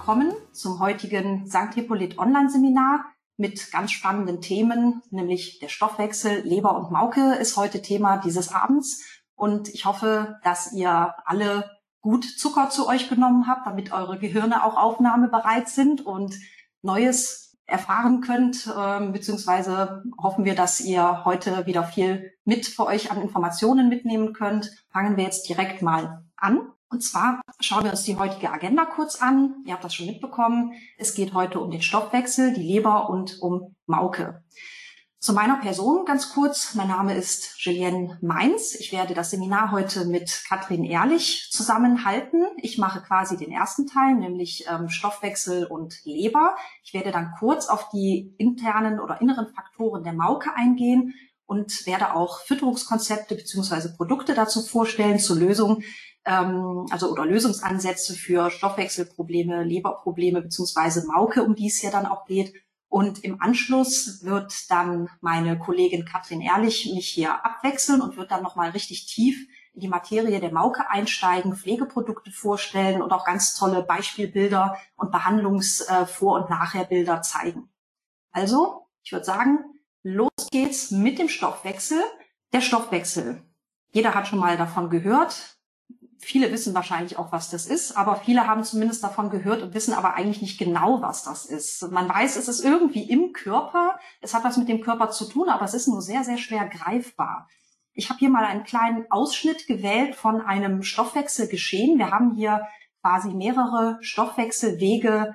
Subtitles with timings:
[0.00, 1.74] willkommen zum heutigen St.
[1.74, 3.04] Hippolyt Online-Seminar
[3.36, 9.04] mit ganz spannenden Themen, nämlich der Stoffwechsel, Leber und Mauke ist heute Thema dieses Abends.
[9.34, 11.70] Und ich hoffe, dass ihr alle
[12.00, 16.34] gut Zucker zu euch genommen habt, damit eure Gehirne auch aufnahmebereit sind und
[16.80, 23.10] Neues erfahren könnt, äh, beziehungsweise hoffen wir, dass ihr heute wieder viel mit für euch
[23.10, 24.70] an Informationen mitnehmen könnt.
[24.88, 26.72] Fangen wir jetzt direkt mal an.
[26.90, 29.62] Und zwar schauen wir uns die heutige Agenda kurz an.
[29.64, 30.72] Ihr habt das schon mitbekommen.
[30.98, 34.42] Es geht heute um den Stoffwechsel, die Leber und um Mauke.
[35.20, 36.74] Zu meiner Person ganz kurz.
[36.74, 38.74] Mein Name ist Julienne Mainz.
[38.74, 42.44] Ich werde das Seminar heute mit Katrin Ehrlich zusammenhalten.
[42.56, 46.56] Ich mache quasi den ersten Teil, nämlich ähm, Stoffwechsel und Leber.
[46.82, 51.14] Ich werde dann kurz auf die internen oder inneren Faktoren der Mauke eingehen
[51.44, 55.82] und werde auch Fütterungskonzepte beziehungsweise Produkte dazu vorstellen zur Lösung
[56.24, 62.26] ähm, also oder Lösungsansätze für Stoffwechselprobleme, Leberprobleme beziehungsweise Mauke, um die es ja dann auch
[62.26, 62.54] geht.
[62.88, 68.42] Und im Anschluss wird dann meine Kollegin Katrin Ehrlich mich hier abwechseln und wird dann
[68.42, 73.84] nochmal richtig tief in die Materie der Mauke einsteigen, Pflegeprodukte vorstellen und auch ganz tolle
[73.84, 77.70] Beispielbilder und Behandlungsvor- äh, und Nachherbilder zeigen.
[78.32, 79.60] Also, ich würde sagen,
[80.02, 82.02] los geht's mit dem Stoffwechsel.
[82.52, 83.42] Der Stoffwechsel.
[83.92, 85.59] Jeder hat schon mal davon gehört.
[86.22, 89.94] Viele wissen wahrscheinlich auch, was das ist, aber viele haben zumindest davon gehört und wissen
[89.94, 91.90] aber eigentlich nicht genau, was das ist.
[91.90, 95.48] Man weiß, es ist irgendwie im Körper, es hat was mit dem Körper zu tun,
[95.48, 97.48] aber es ist nur sehr, sehr schwer greifbar.
[97.94, 101.98] Ich habe hier mal einen kleinen Ausschnitt gewählt von einem Stoffwechselgeschehen.
[101.98, 102.66] Wir haben hier
[103.02, 105.34] quasi mehrere Stoffwechselwege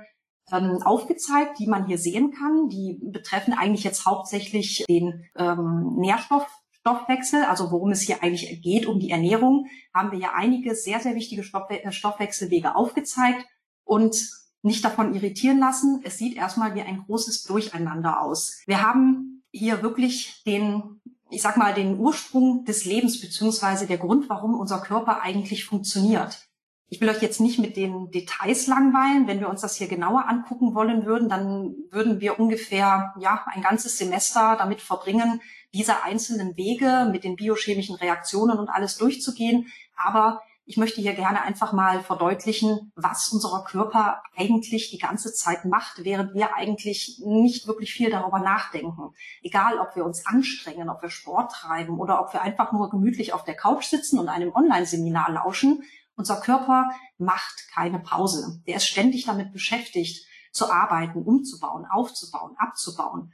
[0.52, 2.70] ähm, aufgezeigt, die man hier sehen kann.
[2.70, 6.48] Die betreffen eigentlich jetzt hauptsächlich den ähm, Nährstoff
[6.86, 11.00] Stoffwechsel, also worum es hier eigentlich geht, um die Ernährung, haben wir ja einige sehr,
[11.00, 13.44] sehr wichtige äh, Stoffwechselwege aufgezeigt
[13.84, 14.16] und
[14.62, 16.02] nicht davon irritieren lassen.
[16.04, 18.62] Es sieht erstmal wie ein großes Durcheinander aus.
[18.68, 21.02] Wir haben hier wirklich den,
[21.32, 26.48] ich sag mal, den Ursprung des Lebens beziehungsweise der Grund, warum unser Körper eigentlich funktioniert.
[26.88, 29.28] Ich will euch jetzt nicht mit den Details langweilen.
[29.28, 33.64] Wenn wir uns das hier genauer angucken wollen würden, dann würden wir ungefähr ja ein
[33.64, 35.42] ganzes Semester damit verbringen,
[35.74, 39.68] diese einzelnen Wege mit den biochemischen Reaktionen und alles durchzugehen.
[39.98, 45.66] Aber ich möchte hier gerne einfach mal verdeutlichen, was unser Körper eigentlich die ganze Zeit
[45.66, 49.14] macht, während wir eigentlich nicht wirklich viel darüber nachdenken.
[49.44, 53.34] Egal, ob wir uns anstrengen, ob wir Sport treiben oder ob wir einfach nur gemütlich
[53.34, 55.84] auf der Couch sitzen und einem Online-Seminar lauschen,
[56.16, 58.62] unser Körper macht keine Pause.
[58.68, 63.34] Der ist ständig damit beschäftigt, zu arbeiten, umzubauen, aufzubauen, abzubauen.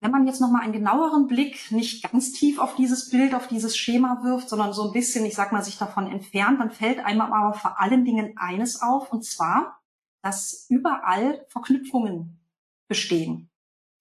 [0.00, 3.74] Wenn man jetzt nochmal einen genaueren Blick nicht ganz tief auf dieses Bild, auf dieses
[3.74, 7.22] Schema wirft, sondern so ein bisschen, ich sag mal, sich davon entfernt, dann fällt einem
[7.22, 9.80] aber vor allen Dingen eines auf, und zwar,
[10.20, 12.38] dass überall Verknüpfungen
[12.86, 13.50] bestehen.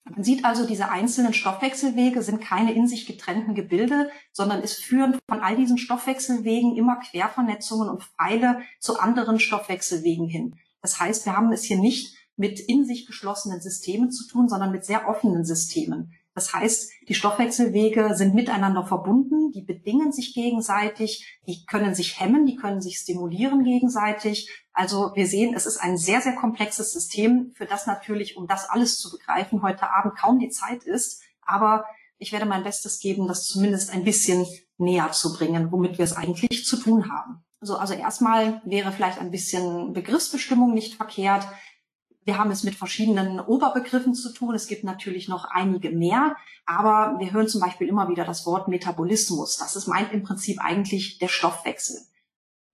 [0.06, 5.18] Man sieht also, diese einzelnen Stoffwechselwege sind keine in sich getrennten Gebilde, sondern es führen
[5.30, 10.56] von all diesen Stoffwechselwegen immer Quervernetzungen und Pfeile zu anderen Stoffwechselwegen hin.
[10.82, 14.72] Das heißt, wir haben es hier nicht mit in sich geschlossenen Systemen zu tun, sondern
[14.72, 16.14] mit sehr offenen Systemen.
[16.36, 22.46] Das heißt, die Stoffwechselwege sind miteinander verbunden, die bedingen sich gegenseitig, die können sich hemmen,
[22.46, 24.50] die können sich stimulieren gegenseitig.
[24.74, 28.68] Also wir sehen, es ist ein sehr, sehr komplexes System, für das natürlich, um das
[28.68, 31.22] alles zu begreifen, heute Abend kaum die Zeit ist.
[31.46, 31.86] Aber
[32.18, 36.14] ich werde mein Bestes geben, das zumindest ein bisschen näher zu bringen, womit wir es
[36.16, 37.44] eigentlich zu tun haben.
[37.60, 41.48] Also, also erstmal wäre vielleicht ein bisschen Begriffsbestimmung nicht verkehrt.
[42.26, 44.56] Wir haben es mit verschiedenen Oberbegriffen zu tun.
[44.56, 48.68] Es gibt natürlich noch einige mehr, aber wir hören zum Beispiel immer wieder das Wort
[48.68, 49.58] Metabolismus.
[49.58, 51.98] Das ist meint im Prinzip eigentlich der Stoffwechsel.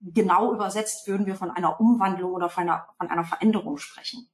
[0.01, 4.29] Genau übersetzt würden wir von einer Umwandlung oder von einer, von einer Veränderung sprechen.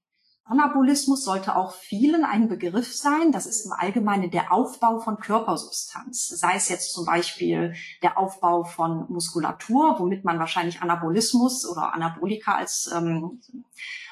[0.48, 3.32] Anabolismus sollte auch vielen ein Begriff sein.
[3.32, 6.28] Das ist im Allgemeinen der Aufbau von Körpersubstanz.
[6.28, 12.54] Sei es jetzt zum Beispiel der Aufbau von Muskulatur, womit man wahrscheinlich Anabolismus oder Anabolika
[12.54, 13.42] als ähm,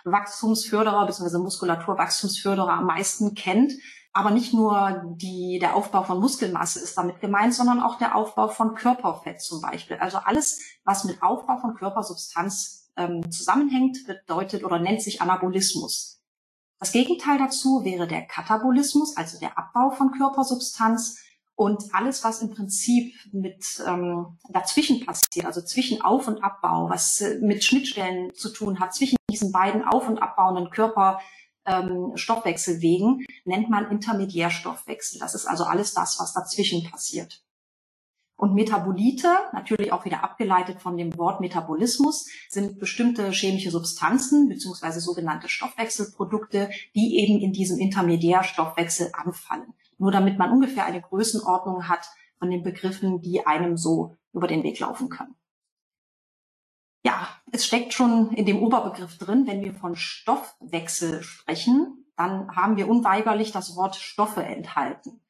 [0.05, 1.37] Wachstumsförderer bzw.
[1.37, 3.73] Muskulaturwachstumsförderer am meisten kennt.
[4.11, 8.47] Aber nicht nur die, der Aufbau von Muskelmasse ist damit gemeint, sondern auch der Aufbau
[8.47, 9.97] von Körperfett zum Beispiel.
[9.97, 16.22] Also alles, was mit Aufbau von Körpersubstanz ähm, zusammenhängt, bedeutet oder nennt sich Anabolismus.
[16.79, 21.19] Das Gegenteil dazu wäre der Katabolismus, also der Abbau von Körpersubstanz
[21.55, 27.21] und alles, was im Prinzip mit ähm, dazwischen passiert, also zwischen Auf- und Abbau, was
[27.21, 33.69] äh, mit Schnittstellen zu tun hat, zwischen diesen beiden auf- und abbauenden Körperstoffwechselwegen, ähm, nennt
[33.69, 35.19] man Intermediärstoffwechsel.
[35.19, 37.42] Das ist also alles das, was dazwischen passiert.
[38.35, 44.99] Und Metabolite, natürlich auch wieder abgeleitet von dem Wort Metabolismus, sind bestimmte chemische Substanzen beziehungsweise
[44.99, 49.73] sogenannte Stoffwechselprodukte, die eben in diesem Intermediärstoffwechsel anfallen.
[49.97, 52.09] Nur damit man ungefähr eine Größenordnung hat
[52.39, 55.35] von den Begriffen, die einem so über den Weg laufen können.
[57.05, 62.77] Ja, es steckt schon in dem Oberbegriff drin, wenn wir von Stoffwechsel sprechen, dann haben
[62.77, 65.22] wir unweigerlich das Wort Stoffe enthalten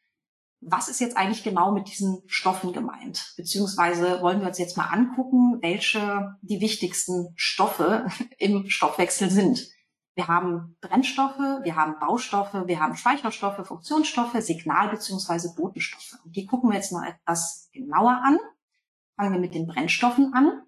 [0.65, 3.33] was ist jetzt eigentlich genau mit diesen Stoffen gemeint?
[3.37, 8.07] Beziehungsweise wollen wir uns jetzt mal angucken, welche die wichtigsten Stoffe
[8.37, 9.67] im Stoffwechsel sind.
[10.15, 16.19] Wir haben Brennstoffe, wir haben Baustoffe, wir haben Speicherstoffe, Funktionsstoffe, Signal- beziehungsweise Botenstoffe.
[16.23, 18.37] Und die gucken wir jetzt noch etwas genauer an.
[19.15, 20.61] Fangen wir mit den Brennstoffen an.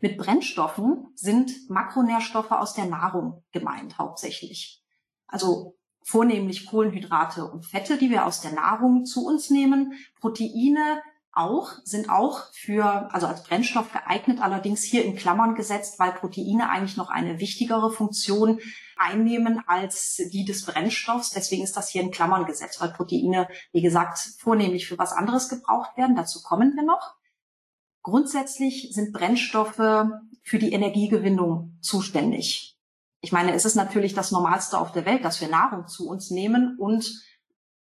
[0.00, 4.82] Mit Brennstoffen sind Makronährstoffe aus der Nahrung gemeint hauptsächlich.
[5.26, 5.77] Also
[6.08, 9.92] vornehmlich Kohlenhydrate und Fette, die wir aus der Nahrung zu uns nehmen.
[10.18, 11.02] Proteine
[11.32, 16.70] auch, sind auch für, also als Brennstoff geeignet, allerdings hier in Klammern gesetzt, weil Proteine
[16.70, 18.58] eigentlich noch eine wichtigere Funktion
[18.96, 21.30] einnehmen als die des Brennstoffs.
[21.30, 25.50] Deswegen ist das hier in Klammern gesetzt, weil Proteine, wie gesagt, vornehmlich für was anderes
[25.50, 26.16] gebraucht werden.
[26.16, 27.16] Dazu kommen wir noch.
[28.02, 30.06] Grundsätzlich sind Brennstoffe
[30.42, 32.77] für die Energiegewinnung zuständig.
[33.20, 36.30] Ich meine, es ist natürlich das Normalste auf der Welt, dass wir Nahrung zu uns
[36.30, 37.24] nehmen und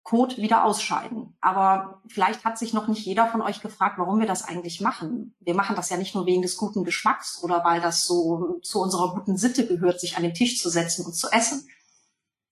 [0.02, 1.36] Kot wieder ausscheiden.
[1.42, 5.34] Aber vielleicht hat sich noch nicht jeder von euch gefragt, warum wir das eigentlich machen.
[5.38, 8.80] Wir machen das ja nicht nur wegen des guten Geschmacks oder weil das so zu
[8.80, 11.68] unserer guten Sitte gehört, sich an den Tisch zu setzen und zu essen.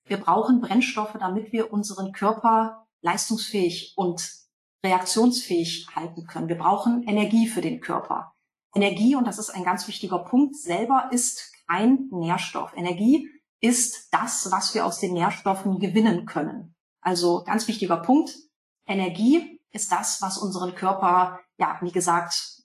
[0.05, 4.31] Wir brauchen Brennstoffe, damit wir unseren Körper leistungsfähig und
[4.85, 6.49] reaktionsfähig halten können.
[6.49, 8.35] Wir brauchen Energie für den Körper.
[8.75, 12.73] Energie, und das ist ein ganz wichtiger Punkt, selber ist ein Nährstoff.
[12.77, 13.29] Energie
[13.61, 16.75] ist das, was wir aus den Nährstoffen gewinnen können.
[17.01, 18.37] Also ganz wichtiger Punkt.
[18.87, 22.63] Energie ist das, was unseren Körper, ja, wie gesagt,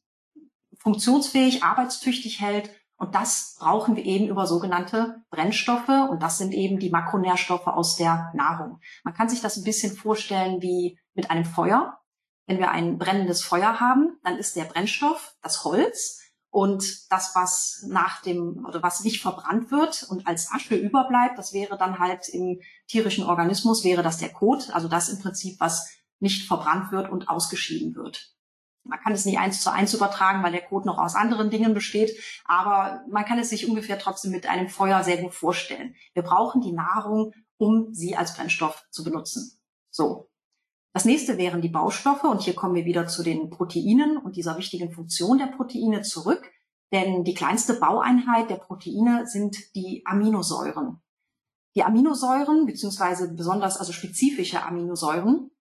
[0.79, 2.69] funktionsfähig, arbeitstüchtig hält.
[2.97, 5.89] Und das brauchen wir eben über sogenannte Brennstoffe.
[5.89, 8.79] Und das sind eben die Makronährstoffe aus der Nahrung.
[9.03, 11.99] Man kann sich das ein bisschen vorstellen wie mit einem Feuer.
[12.47, 16.20] Wenn wir ein brennendes Feuer haben, dann ist der Brennstoff das Holz
[16.51, 21.53] und das, was nach dem, oder was nicht verbrannt wird und als Asche überbleibt, das
[21.53, 25.89] wäre dann halt im tierischen Organismus, wäre das der Kot, also das im Prinzip, was
[26.19, 28.35] nicht verbrannt wird und ausgeschieden wird.
[28.83, 31.73] Man kann es nicht eins zu eins übertragen, weil der Kot noch aus anderen Dingen
[31.73, 35.95] besteht, aber man kann es sich ungefähr trotzdem mit einem Feuer sehr gut vorstellen.
[36.13, 39.57] Wir brauchen die Nahrung, um sie als Brennstoff zu benutzen.
[39.89, 40.30] So.
[40.93, 44.57] Das nächste wären die Baustoffe und hier kommen wir wieder zu den Proteinen und dieser
[44.57, 46.51] wichtigen Funktion der Proteine zurück.
[46.91, 51.01] Denn die kleinste Baueinheit der Proteine sind die Aminosäuren.
[51.75, 55.51] Die Aminosäuren, beziehungsweise besonders also spezifische Aminosäuren,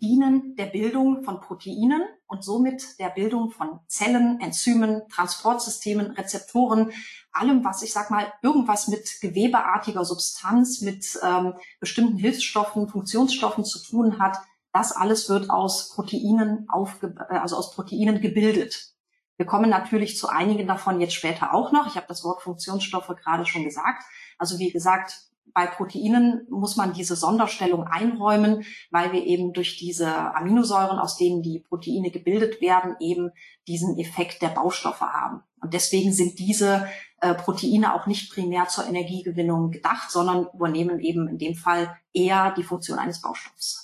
[0.00, 6.90] dienen der Bildung von Proteinen und somit der Bildung von Zellen, Enzymen, Transportsystemen, Rezeptoren,
[7.30, 13.80] allem, was ich sag mal, irgendwas mit gewebeartiger Substanz, mit ähm, bestimmten Hilfsstoffen, Funktionsstoffen zu
[13.82, 14.38] tun hat,
[14.74, 18.92] das alles wird aus Proteinen aufge äh, also aus Proteinen gebildet.
[19.36, 21.86] Wir kommen natürlich zu einigen davon jetzt später auch noch.
[21.86, 24.04] Ich habe das Wort Funktionsstoffe gerade schon gesagt.
[24.36, 30.34] Also wie gesagt, bei Proteinen muss man diese Sonderstellung einräumen, weil wir eben durch diese
[30.34, 33.30] Aminosäuren, aus denen die Proteine gebildet werden, eben
[33.68, 35.42] diesen Effekt der Baustoffe haben.
[35.60, 36.88] Und deswegen sind diese
[37.20, 42.52] äh, Proteine auch nicht primär zur Energiegewinnung gedacht, sondern übernehmen eben in dem Fall eher
[42.56, 43.83] die Funktion eines Baustoffs.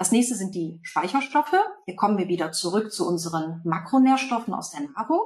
[0.00, 1.54] Das nächste sind die Speicherstoffe.
[1.84, 5.20] Hier kommen wir wieder zurück zu unseren Makronährstoffen aus der Nahrung.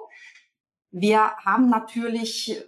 [0.91, 2.61] Wir haben natürlich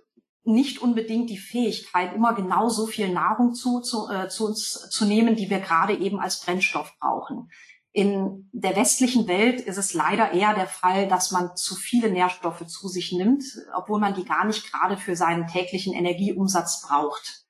[0.45, 5.05] nicht unbedingt die Fähigkeit, immer genau so viel Nahrung zu, zu, äh, zu uns zu
[5.05, 7.51] nehmen, die wir gerade eben als Brennstoff brauchen.
[7.91, 12.69] In der westlichen Welt ist es leider eher der Fall, dass man zu viele Nährstoffe
[12.69, 13.43] zu sich nimmt,
[13.75, 17.46] obwohl man die gar nicht gerade für seinen täglichen Energieumsatz braucht.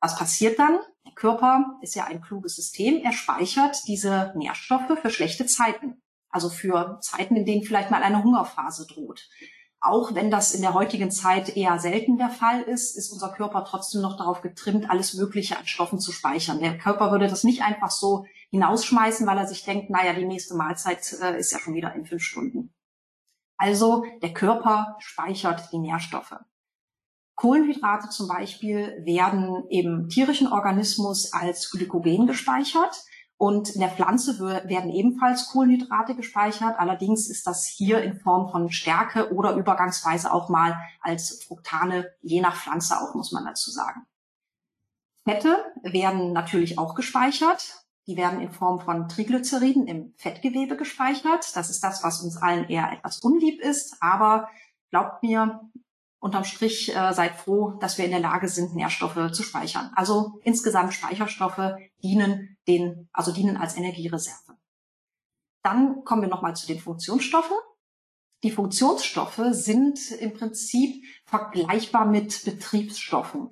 [0.00, 0.78] Was passiert dann?
[1.04, 3.02] Der Körper ist ja ein kluges System.
[3.02, 6.02] Er speichert diese Nährstoffe für schlechte Zeiten.
[6.28, 9.28] Also für Zeiten, in denen vielleicht mal eine Hungerphase droht.
[9.80, 13.64] Auch wenn das in der heutigen Zeit eher selten der Fall ist, ist unser Körper
[13.64, 16.60] trotzdem noch darauf getrimmt, alles Mögliche an Stoffen zu speichern.
[16.60, 20.54] Der Körper würde das nicht einfach so hinausschmeißen, weil er sich denkt, naja, die nächste
[20.54, 22.74] Mahlzeit äh, ist ja schon wieder in fünf Stunden.
[23.58, 26.34] Also der Körper speichert die Nährstoffe.
[27.36, 33.04] Kohlenhydrate zum Beispiel werden im tierischen Organismus als Glykogen gespeichert.
[33.38, 36.78] Und in der Pflanze werden ebenfalls Kohlenhydrate gespeichert.
[36.78, 42.40] Allerdings ist das hier in Form von Stärke oder übergangsweise auch mal als Fructane, je
[42.40, 44.06] nach Pflanze auch, muss man dazu sagen.
[45.24, 47.84] Fette werden natürlich auch gespeichert.
[48.06, 51.54] Die werden in Form von Triglyceriden im Fettgewebe gespeichert.
[51.54, 53.96] Das ist das, was uns allen eher etwas unlieb ist.
[54.00, 54.48] Aber
[54.90, 55.60] glaubt mir,
[56.18, 59.90] unterm Strich äh, seid froh, dass wir in der Lage sind, Nährstoffe zu speichern.
[59.94, 64.56] Also insgesamt Speicherstoffe dienen den, also dienen als Energiereserve.
[65.62, 67.56] Dann kommen wir nochmal zu den Funktionsstoffen.
[68.42, 73.50] Die Funktionsstoffe sind im Prinzip vergleichbar mit Betriebsstoffen.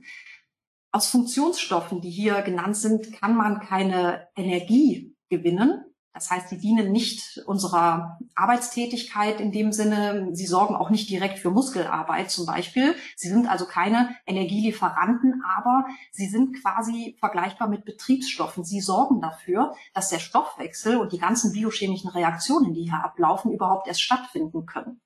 [0.92, 5.84] Aus Funktionsstoffen, die hier genannt sind, kann man keine Energie gewinnen.
[6.14, 10.28] Das heißt, sie dienen nicht unserer Arbeitstätigkeit in dem Sinne.
[10.32, 12.94] Sie sorgen auch nicht direkt für Muskelarbeit zum Beispiel.
[13.16, 18.64] Sie sind also keine Energielieferanten, aber sie sind quasi vergleichbar mit Betriebsstoffen.
[18.64, 23.88] Sie sorgen dafür, dass der Stoffwechsel und die ganzen biochemischen Reaktionen, die hier ablaufen, überhaupt
[23.88, 25.00] erst stattfinden können.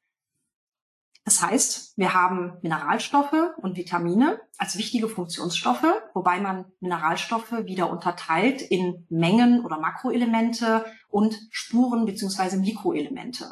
[1.29, 8.63] Das heißt, wir haben Mineralstoffe und Vitamine als wichtige Funktionsstoffe, wobei man Mineralstoffe wieder unterteilt
[8.63, 13.45] in Mengen oder Makroelemente und Spuren beziehungsweise Mikroelemente.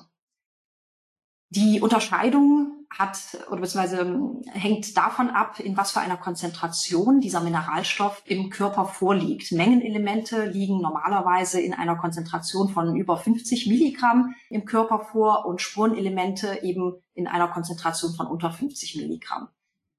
[1.50, 3.18] Die Unterscheidung hat
[3.50, 8.86] oder beziehungsweise ähm, hängt davon ab, in was für einer Konzentration dieser Mineralstoff im Körper
[8.86, 9.52] vorliegt.
[9.52, 16.60] Mengenelemente liegen normalerweise in einer Konzentration von über 50 Milligramm im Körper vor und Spurenelemente
[16.62, 19.48] eben in einer Konzentration von unter 50 Milligramm.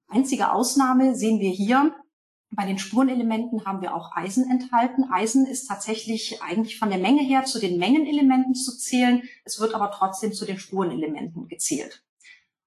[0.07, 1.93] Einzige Ausnahme sehen wir hier
[2.51, 5.11] bei den Spurenelementen haben wir auch Eisen enthalten.
[5.11, 9.23] Eisen ist tatsächlich eigentlich von der Menge her zu den Mengenelementen zu zählen.
[9.43, 12.06] Es wird aber trotzdem zu den Spurenelementen gezählt.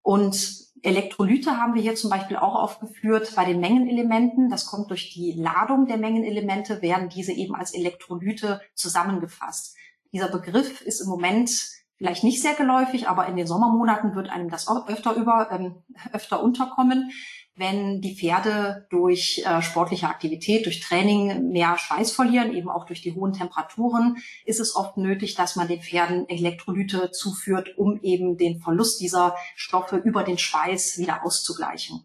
[0.03, 4.49] Und Elektrolyte haben wir hier zum Beispiel auch aufgeführt bei den Mengenelementen.
[4.49, 9.77] Das kommt durch die Ladung der Mengenelemente, werden diese eben als Elektrolyte zusammengefasst.
[10.13, 11.51] Dieser Begriff ist im Moment
[12.01, 16.43] vielleicht nicht sehr geläufig, aber in den Sommermonaten wird einem das öfter über, ähm, öfter
[16.43, 17.11] unterkommen
[17.61, 23.03] wenn die Pferde durch äh, sportliche Aktivität, durch Training mehr Schweiß verlieren, eben auch durch
[23.03, 24.17] die hohen Temperaturen,
[24.47, 29.37] ist es oft nötig, dass man den Pferden Elektrolyte zuführt, um eben den Verlust dieser
[29.55, 32.01] Stoffe über den Schweiß wieder auszugleichen.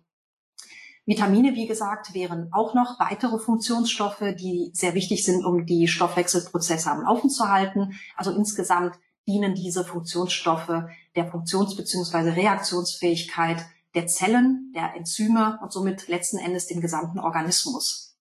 [1.08, 6.90] Vitamine, wie gesagt, wären auch noch weitere Funktionsstoffe, die sehr wichtig sind, um die Stoffwechselprozesse
[6.90, 7.94] am Laufen zu halten.
[8.18, 12.30] Also insgesamt dienen diese Funktionsstoffe der Funktions- bzw.
[12.30, 18.18] Reaktionsfähigkeit der Zellen, der Enzyme und somit letzten Endes dem gesamten Organismus.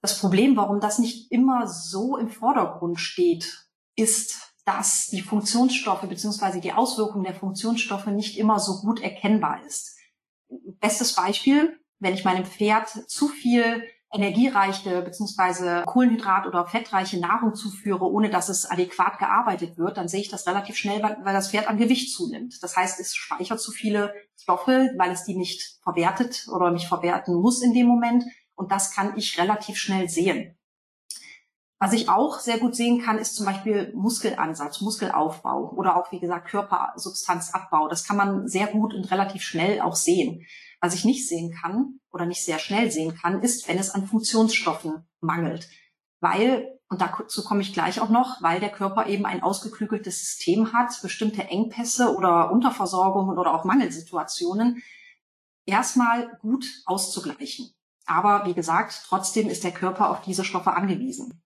[0.00, 6.60] Das Problem, warum das nicht immer so im Vordergrund steht, ist, dass die Funktionsstoffe bzw.
[6.60, 9.96] die Auswirkung der Funktionsstoffe nicht immer so gut erkennbar ist.
[10.80, 15.84] Bestes Beispiel, wenn ich meinem Pferd zu viel energiereiche bzw.
[15.84, 20.46] Kohlenhydrat- oder fettreiche Nahrung zuführe, ohne dass es adäquat gearbeitet wird, dann sehe ich das
[20.46, 22.62] relativ schnell, weil das Pferd an Gewicht zunimmt.
[22.62, 27.34] Das heißt, es speichert zu viele Stoffe, weil es die nicht verwertet oder nicht verwerten
[27.34, 28.24] muss in dem Moment.
[28.54, 30.58] Und das kann ich relativ schnell sehen.
[31.80, 36.18] Was ich auch sehr gut sehen kann, ist zum Beispiel Muskelansatz, Muskelaufbau oder auch, wie
[36.18, 37.86] gesagt, Körpersubstanzabbau.
[37.88, 40.44] Das kann man sehr gut und relativ schnell auch sehen.
[40.80, 44.06] Was ich nicht sehen kann oder nicht sehr schnell sehen kann, ist, wenn es an
[44.06, 45.68] Funktionsstoffen mangelt.
[46.20, 50.72] Weil, und dazu komme ich gleich auch noch, weil der Körper eben ein ausgeklügeltes System
[50.72, 54.82] hat, bestimmte Engpässe oder Unterversorgungen oder auch Mangelsituationen
[55.66, 57.70] erstmal gut auszugleichen.
[58.06, 61.42] Aber wie gesagt, trotzdem ist der Körper auf diese Stoffe angewiesen.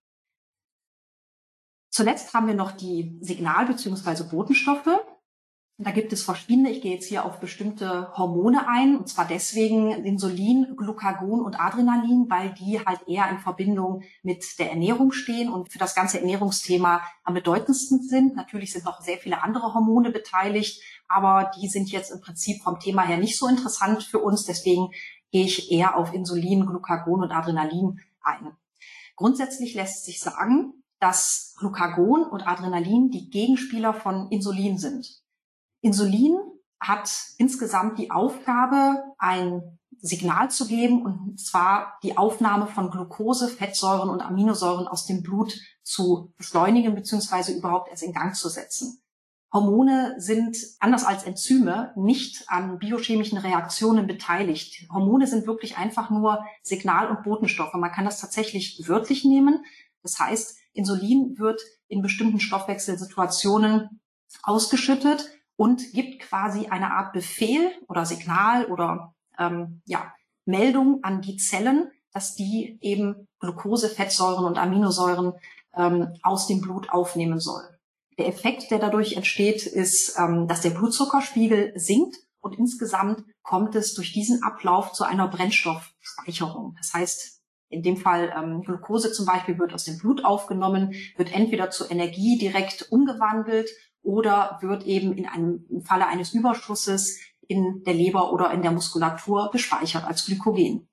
[1.90, 4.24] Zuletzt haben wir noch die Signal- bzw.
[4.24, 4.88] Botenstoffe.
[5.84, 6.70] Da gibt es verschiedene.
[6.70, 12.26] Ich gehe jetzt hier auf bestimmte Hormone ein, und zwar deswegen Insulin, Glucagon und Adrenalin,
[12.28, 17.02] weil die halt eher in Verbindung mit der Ernährung stehen und für das ganze Ernährungsthema
[17.24, 18.36] am bedeutendsten sind.
[18.36, 22.78] Natürlich sind noch sehr viele andere Hormone beteiligt, aber die sind jetzt im Prinzip vom
[22.78, 24.44] Thema her nicht so interessant für uns.
[24.44, 24.92] Deswegen
[25.32, 28.56] gehe ich eher auf Insulin, Glucagon und Adrenalin ein.
[29.16, 35.21] Grundsätzlich lässt sich sagen, dass Glucagon und Adrenalin die Gegenspieler von Insulin sind.
[35.82, 36.38] Insulin
[36.80, 44.10] hat insgesamt die Aufgabe, ein Signal zu geben, und zwar die Aufnahme von Glucose, Fettsäuren
[44.10, 47.52] und Aminosäuren aus dem Blut zu beschleunigen bzw.
[47.52, 49.02] überhaupt erst in Gang zu setzen.
[49.52, 54.88] Hormone sind anders als Enzyme nicht an biochemischen Reaktionen beteiligt.
[54.90, 57.74] Hormone sind wirklich einfach nur Signal- und Botenstoffe.
[57.74, 59.64] Man kann das tatsächlich wörtlich nehmen.
[60.02, 64.00] Das heißt, Insulin wird in bestimmten Stoffwechselsituationen
[64.42, 65.28] ausgeschüttet
[65.62, 70.12] und gibt quasi eine Art Befehl oder Signal oder ähm, ja,
[70.44, 75.34] Meldung an die Zellen, dass die eben Glucose, Fettsäuren und Aminosäuren
[75.76, 77.68] ähm, aus dem Blut aufnehmen sollen.
[78.18, 83.94] Der Effekt, der dadurch entsteht, ist, ähm, dass der Blutzuckerspiegel sinkt und insgesamt kommt es
[83.94, 86.74] durch diesen Ablauf zu einer Brennstoffspeicherung.
[86.76, 91.32] Das heißt, in dem Fall ähm, Glucose zum Beispiel wird aus dem Blut aufgenommen, wird
[91.32, 93.70] entweder zu Energie direkt umgewandelt
[94.02, 98.72] oder wird eben in einem im Falle eines Überschusses in der Leber oder in der
[98.72, 100.88] Muskulatur gespeichert als Glykogen.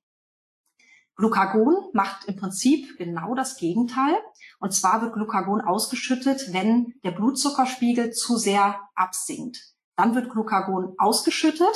[1.15, 4.17] Glucagon macht im Prinzip genau das Gegenteil.
[4.59, 9.75] Und zwar wird Glucagon ausgeschüttet, wenn der Blutzuckerspiegel zu sehr absinkt.
[9.97, 11.75] Dann wird Glucagon ausgeschüttet.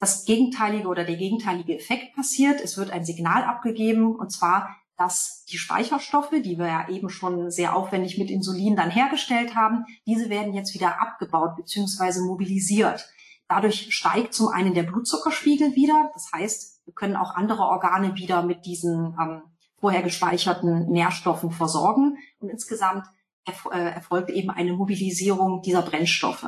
[0.00, 2.60] Das gegenteilige oder der gegenteilige Effekt passiert.
[2.60, 7.50] Es wird ein Signal abgegeben und zwar, dass die Speicherstoffe, die wir ja eben schon
[7.50, 12.20] sehr aufwendig mit Insulin dann hergestellt haben, diese werden jetzt wieder abgebaut bzw.
[12.20, 13.08] mobilisiert.
[13.48, 16.10] Dadurch steigt zum einen der Blutzuckerspiegel wieder.
[16.12, 19.42] Das heißt, wir können auch andere Organe wieder mit diesen ähm,
[19.80, 22.18] vorher gespeicherten Nährstoffen versorgen.
[22.38, 23.06] Und insgesamt
[23.46, 26.46] erf äh, erfolgt eben eine Mobilisierung dieser Brennstoffe.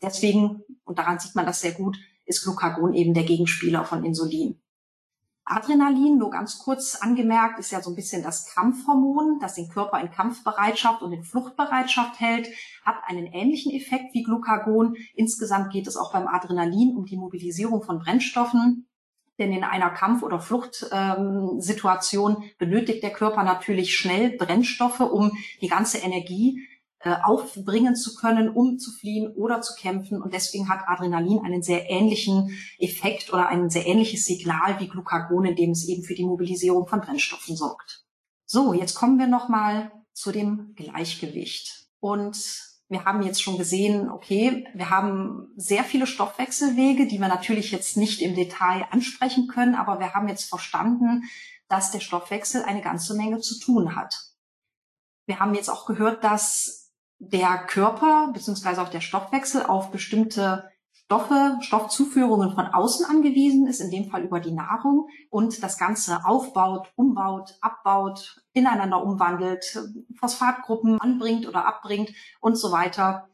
[0.00, 4.62] Deswegen, und daran sieht man das sehr gut, ist Glucagon eben der Gegenspieler von Insulin.
[5.52, 10.00] Adrenalin, nur ganz kurz angemerkt, ist ja so ein bisschen das Kampfhormon, das den Körper
[10.00, 12.48] in Kampfbereitschaft und in Fluchtbereitschaft hält,
[12.84, 14.96] hat einen ähnlichen Effekt wie Glucagon.
[15.14, 18.88] Insgesamt geht es auch beim Adrenalin um die Mobilisierung von Brennstoffen.
[19.38, 25.98] Denn in einer Kampf- oder Fluchtsituation benötigt der Körper natürlich schnell Brennstoffe, um die ganze
[25.98, 26.68] Energie
[27.04, 30.22] äh, aufbringen zu können, um zu fliehen oder zu kämpfen.
[30.22, 35.46] Und deswegen hat Adrenalin einen sehr ähnlichen Effekt oder ein sehr ähnliches Signal wie Glucagon,
[35.46, 38.04] in es eben für die Mobilisierung von Brennstoffen sorgt.
[38.46, 41.88] So, jetzt kommen wir nochmal zu dem Gleichgewicht.
[42.00, 42.36] Und
[42.88, 47.96] wir haben jetzt schon gesehen, okay, wir haben sehr viele Stoffwechselwege, die wir natürlich jetzt
[47.96, 51.24] nicht im Detail ansprechen können, aber wir haben jetzt verstanden,
[51.68, 54.14] dass der Stoffwechsel eine ganze Menge zu tun hat.
[55.26, 56.81] Wir haben jetzt auch gehört, dass
[57.30, 63.90] der Körper beziehungsweise auch der Stoffwechsel auf bestimmte Stoffe, Stoffzuführungen von außen angewiesen ist, in
[63.90, 69.78] dem Fall über die Nahrung und das Ganze aufbaut, umbaut, abbaut, ineinander umwandelt,
[70.18, 73.28] Phosphatgruppen anbringt oder abbringt und so weiter.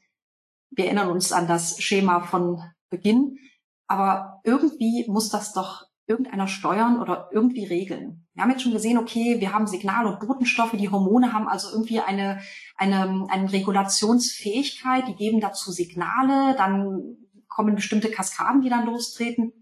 [0.70, 3.38] Wir erinnern uns an das Schema von Beginn.
[3.86, 8.26] Aber irgendwie muss das doch irgendeiner steuern oder irgendwie regeln.
[8.34, 11.70] Wir haben jetzt schon gesehen, okay, wir haben Signal- und Botenstoffe, die Hormone haben also
[11.70, 12.40] irgendwie eine,
[12.76, 17.16] eine, eine Regulationsfähigkeit, die geben dazu Signale, dann
[17.48, 19.52] kommen bestimmte Kaskaden, die dann lostreten.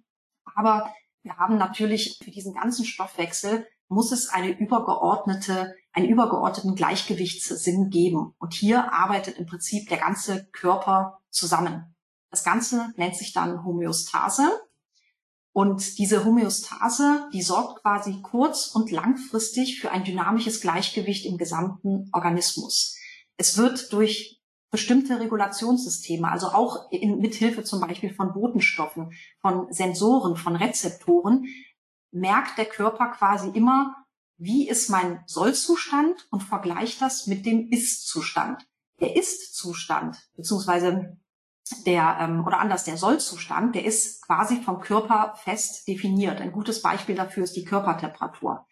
[0.54, 7.90] Aber wir haben natürlich für diesen ganzen Stoffwechsel muss es eine übergeordnete, einen übergeordneten Gleichgewichtssinn
[7.90, 8.34] geben.
[8.38, 11.94] Und hier arbeitet im Prinzip der ganze Körper zusammen.
[12.30, 14.42] Das Ganze nennt sich dann Homöostase.
[15.56, 22.10] Und diese Homöostase, die sorgt quasi kurz- und langfristig für ein dynamisches Gleichgewicht im gesamten
[22.12, 22.94] Organismus.
[23.38, 30.36] Es wird durch bestimmte Regulationssysteme, also auch in, mithilfe zum Beispiel von Botenstoffen, von Sensoren,
[30.36, 31.46] von Rezeptoren,
[32.10, 33.96] merkt der Körper quasi immer,
[34.36, 38.62] wie ist mein Sollzustand und vergleicht das mit dem Ist-Zustand.
[39.00, 41.16] Der Ist-Zustand, beziehungsweise
[41.84, 46.40] der, ähm, oder anders, der Sollzustand, der ist quasi vom Körper fest definiert.
[46.40, 48.66] Ein gutes Beispiel dafür ist die Körpertemperatur.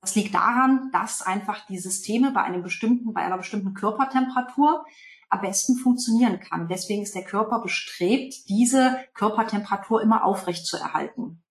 [0.00, 4.84] Das liegt daran, dass einfach die Systeme bei einem bestimmten, bei einer bestimmten Körpertemperatur
[5.28, 6.68] am besten funktionieren kann.
[6.68, 11.42] Deswegen ist der Körper bestrebt, diese Körpertemperatur immer aufrecht zu erhalten.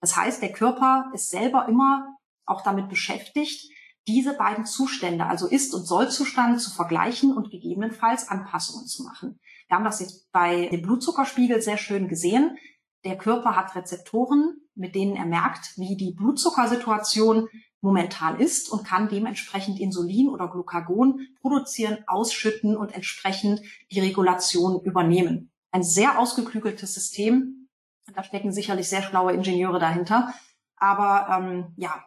[0.00, 3.70] Das heißt, der Körper ist selber immer auch damit beschäftigt,
[4.10, 9.38] diese beiden Zustände, also Ist- und Sollzustand zu vergleichen und gegebenenfalls Anpassungen zu machen.
[9.68, 12.56] Wir haben das jetzt bei dem Blutzuckerspiegel sehr schön gesehen.
[13.04, 17.48] Der Körper hat Rezeptoren, mit denen er merkt, wie die Blutzuckersituation
[17.80, 25.50] momentan ist und kann dementsprechend Insulin oder Glucagon produzieren, ausschütten und entsprechend die Regulation übernehmen.
[25.70, 27.68] Ein sehr ausgeklügeltes System.
[28.14, 30.34] Da stecken sicherlich sehr schlaue Ingenieure dahinter.
[30.76, 32.04] Aber ähm, ja,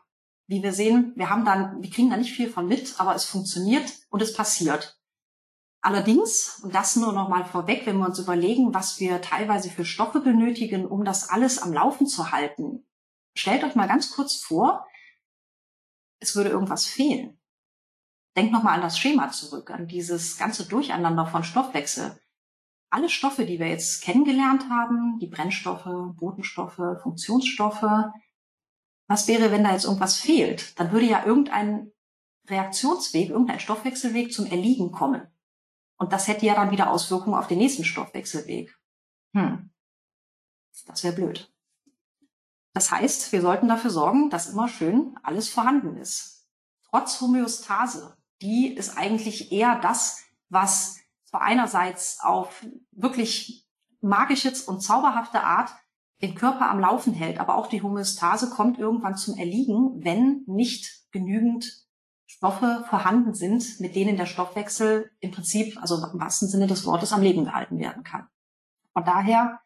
[0.48, 3.26] wie wir sehen, wir haben dann, wir kriegen da nicht viel von mit, aber es
[3.26, 5.00] funktioniert und es passiert.
[5.82, 9.84] Allerdings, und das nur noch mal vorweg, wenn wir uns überlegen, was wir teilweise für
[9.84, 12.86] Stoffe benötigen, um das alles am Laufen zu halten,
[13.36, 14.88] stellt euch mal ganz kurz vor,
[16.20, 17.38] es würde irgendwas fehlen.
[18.38, 22.18] Denkt noch mal an das Schema zurück, an dieses ganze Durcheinander von Stoffwechsel.
[22.90, 28.06] Alle Stoffe, die wir jetzt kennengelernt haben, die Brennstoffe, Botenstoffe, Funktionsstoffe,
[29.08, 30.80] was wäre, wenn da jetzt irgendwas fehlt?
[30.80, 31.92] Dann würde ja irgendein
[32.48, 35.28] Reaktionsweg, irgendein Stoffwechselweg zum Erliegen kommen.
[35.98, 38.78] Und das hätte ja dann wieder Auswirkungen auf den nächsten Stoffwechselweg.
[39.34, 39.72] Hm.
[40.86, 41.54] Das wäre blöd.
[42.74, 46.48] Das heißt, wir sollten dafür sorgen, dass immer schön alles vorhanden ist.
[46.90, 53.68] Trotz Homöostase, die ist eigentlich eher das, was zwar einerseits auf wirklich
[54.02, 55.74] magische und zauberhafte Art
[56.24, 61.12] den Körper am Laufen hält, aber auch die Homöostase kommt irgendwann zum Erliegen, wenn nicht
[61.12, 61.84] genügend
[62.26, 67.12] Stoffe vorhanden sind, mit denen der Stoffwechsel im Prinzip, also im wahrsten Sinne des Wortes,
[67.12, 68.28] am Leben gehalten werden kann.
[68.94, 69.60] Von daher,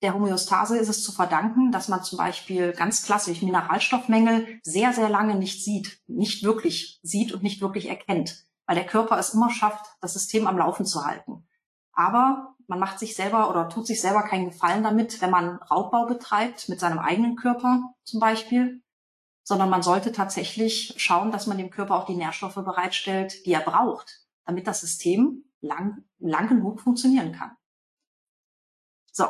[0.00, 5.08] der Homöostase ist es zu verdanken, dass man zum Beispiel ganz klassisch Mineralstoffmängel sehr, sehr
[5.08, 9.50] lange nicht sieht, nicht wirklich sieht und nicht wirklich erkennt, weil der Körper es immer
[9.50, 11.48] schafft, das System am Laufen zu halten.
[11.92, 16.06] Aber man macht sich selber oder tut sich selber keinen Gefallen damit, wenn man Raubbau
[16.06, 18.82] betreibt mit seinem eigenen Körper zum Beispiel,
[19.42, 23.60] sondern man sollte tatsächlich schauen, dass man dem Körper auch die Nährstoffe bereitstellt, die er
[23.60, 27.56] braucht, damit das System lang, lang genug funktionieren kann.
[29.12, 29.26] So.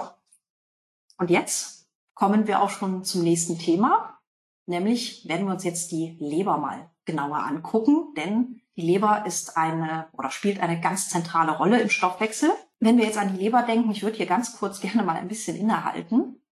[1.19, 4.19] Und jetzt kommen wir auch schon zum nächsten Thema,
[4.67, 10.09] nämlich werden wir uns jetzt die Leber mal genauer angucken, denn die Leber ist eine
[10.13, 12.51] oder spielt eine ganz zentrale Rolle im Stoffwechsel.
[12.79, 15.29] Wenn wir jetzt an die Leber denken, ich würde hier ganz kurz gerne mal ein
[15.29, 16.43] bisschen innehalten.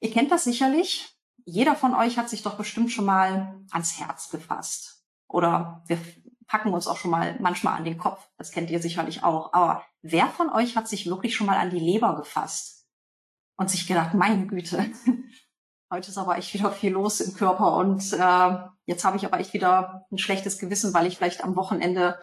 [0.00, 1.12] Ihr kennt das sicherlich.
[1.44, 5.04] Jeder von euch hat sich doch bestimmt schon mal ans Herz gefasst.
[5.28, 5.98] Oder wir
[6.46, 8.28] packen uns auch schon mal manchmal an den Kopf.
[8.36, 9.52] Das kennt ihr sicherlich auch.
[9.52, 12.86] Aber wer von euch hat sich wirklich schon mal an die Leber gefasst
[13.56, 14.86] und sich gedacht, meine Güte,
[15.92, 19.40] heute ist aber echt wieder viel los im Körper und äh, jetzt habe ich aber
[19.40, 22.18] echt wieder ein schlechtes Gewissen, weil ich vielleicht am Wochenende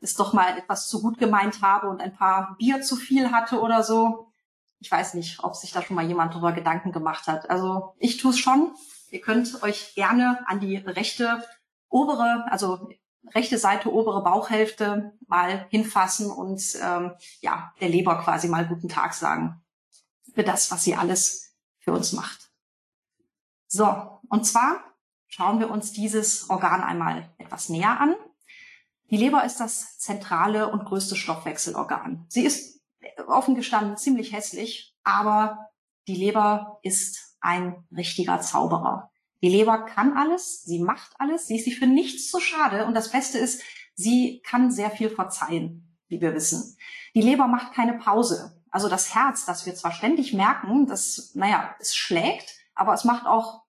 [0.00, 3.60] es doch mal etwas zu gut gemeint habe und ein paar Bier zu viel hatte
[3.60, 4.32] oder so.
[4.80, 7.50] Ich weiß nicht, ob sich da schon mal jemand darüber Gedanken gemacht hat.
[7.50, 8.72] Also ich tue es schon.
[9.10, 11.42] Ihr könnt euch gerne an die rechte
[11.88, 12.88] obere, also
[13.34, 19.14] rechte Seite, obere Bauchhälfte mal hinfassen und ähm, ja, der Leber quasi mal guten Tag
[19.14, 19.62] sagen
[20.34, 22.52] für das, was sie alles für uns macht.
[23.66, 24.84] So, und zwar
[25.26, 28.14] schauen wir uns dieses Organ einmal etwas näher an.
[29.10, 32.26] Die Leber ist das zentrale und größte Stoffwechselorgan.
[32.28, 32.82] Sie ist
[33.26, 35.70] offen gestanden ziemlich hässlich, aber
[36.06, 39.10] die Leber ist ein richtiger Zauberer.
[39.42, 42.94] Die Leber kann alles, sie macht alles, sie ist sich für nichts zu schade und
[42.94, 43.62] das Beste ist,
[43.94, 46.76] sie kann sehr viel verzeihen, wie wir wissen.
[47.14, 48.60] Die Leber macht keine Pause.
[48.70, 53.26] Also das Herz, das wir zwar ständig merken, das, naja, es schlägt, aber es macht
[53.26, 53.62] auch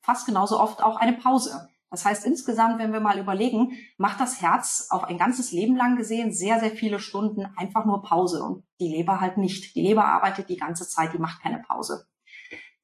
[0.00, 1.68] fast genauso oft auch eine Pause.
[1.90, 5.96] Das heißt, insgesamt, wenn wir mal überlegen, macht das Herz auf ein ganzes Leben lang
[5.96, 9.74] gesehen sehr, sehr viele Stunden einfach nur Pause und die Leber halt nicht.
[9.76, 12.06] Die Leber arbeitet die ganze Zeit, die macht keine Pause.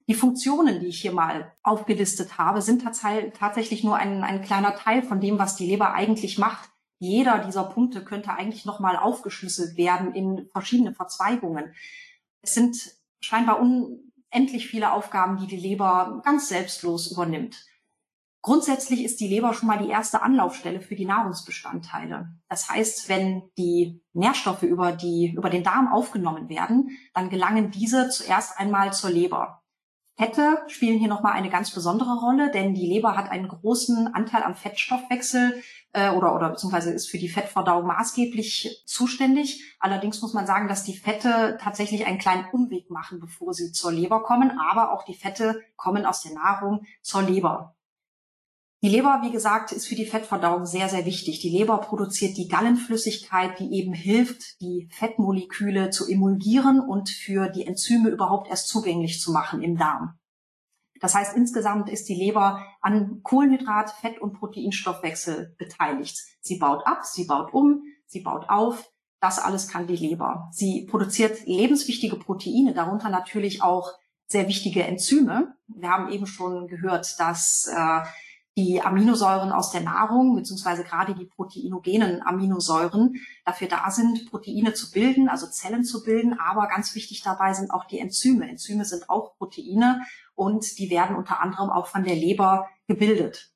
[0.08, 5.02] Die Funktionen, die ich hier mal aufgelistet habe, sind tatsächlich nur ein, ein kleiner Teil
[5.02, 6.70] von dem, was die Leber eigentlich macht.
[6.98, 11.74] Jeder dieser Punkte könnte eigentlich nochmal aufgeschlüsselt werden in verschiedene Verzweigungen.
[12.42, 12.76] Es sind
[13.20, 17.64] scheinbar unendlich viele Aufgaben, die die Leber ganz selbstlos übernimmt.
[18.44, 22.28] Grundsätzlich ist die Leber schon mal die erste Anlaufstelle für die Nahrungsbestandteile.
[22.48, 28.08] Das heißt, wenn die Nährstoffe über die, über den Darm aufgenommen werden, dann gelangen diese
[28.08, 29.62] zuerst einmal zur Leber.
[30.16, 34.42] Fette spielen hier nochmal eine ganz besondere Rolle, denn die Leber hat einen großen Anteil
[34.42, 39.76] am Fettstoffwechsel äh, oder, oder beziehungsweise ist für die Fettverdauung maßgeblich zuständig.
[39.78, 43.92] Allerdings muss man sagen, dass die Fette tatsächlich einen kleinen Umweg machen, bevor sie zur
[43.92, 47.76] Leber kommen, aber auch die Fette kommen aus der Nahrung zur Leber.
[48.84, 51.38] Die Leber, wie gesagt, ist für die Fettverdauung sehr, sehr wichtig.
[51.38, 57.64] Die Leber produziert die Gallenflüssigkeit, die eben hilft, die Fettmoleküle zu emulgieren und für die
[57.64, 60.18] Enzyme überhaupt erst zugänglich zu machen im Darm.
[61.00, 66.20] Das heißt, insgesamt ist die Leber an Kohlenhydrat, Fett- und Proteinstoffwechsel beteiligt.
[66.40, 68.90] Sie baut ab, sie baut um, sie baut auf.
[69.20, 70.48] Das alles kann die Leber.
[70.50, 73.92] Sie produziert lebenswichtige Proteine, darunter natürlich auch
[74.26, 75.54] sehr wichtige Enzyme.
[75.68, 78.00] Wir haben eben schon gehört, dass äh,
[78.56, 83.14] die Aminosäuren aus der Nahrung, beziehungsweise gerade die proteinogenen Aminosäuren,
[83.46, 86.38] dafür da sind, Proteine zu bilden, also Zellen zu bilden.
[86.38, 88.48] Aber ganz wichtig dabei sind auch die Enzyme.
[88.48, 90.02] Enzyme sind auch Proteine
[90.34, 93.52] und die werden unter anderem auch von der Leber gebildet.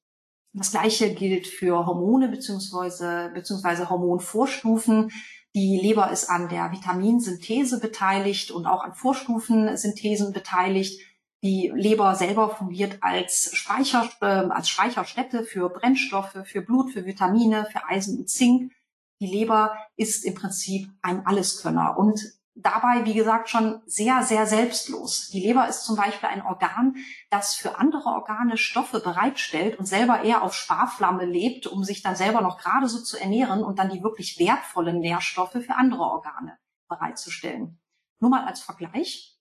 [0.54, 5.10] Das Gleiche gilt für Hormone beziehungsweise, beziehungsweise Hormonvorstufen.
[5.54, 11.00] Die Leber ist an der Vitaminsynthese beteiligt und auch an Vorstufensynthesen beteiligt.
[11.42, 17.66] Die Leber selber fungiert als, Speicher, äh, als Speicherstätte für Brennstoffe, für Blut, für Vitamine,
[17.70, 18.72] für Eisen und Zink.
[19.20, 22.20] Die Leber ist im Prinzip ein Alleskönner und
[22.56, 25.28] dabei, wie gesagt, schon sehr, sehr selbstlos.
[25.28, 26.96] Die Leber ist zum Beispiel ein Organ,
[27.30, 32.16] das für andere Organe Stoffe bereitstellt und selber eher auf Sparflamme lebt, um sich dann
[32.16, 36.58] selber noch gerade so zu ernähren und dann die wirklich wertvollen Nährstoffe für andere Organe
[36.88, 37.78] bereitzustellen.
[38.20, 39.35] Nur mal als Vergleich.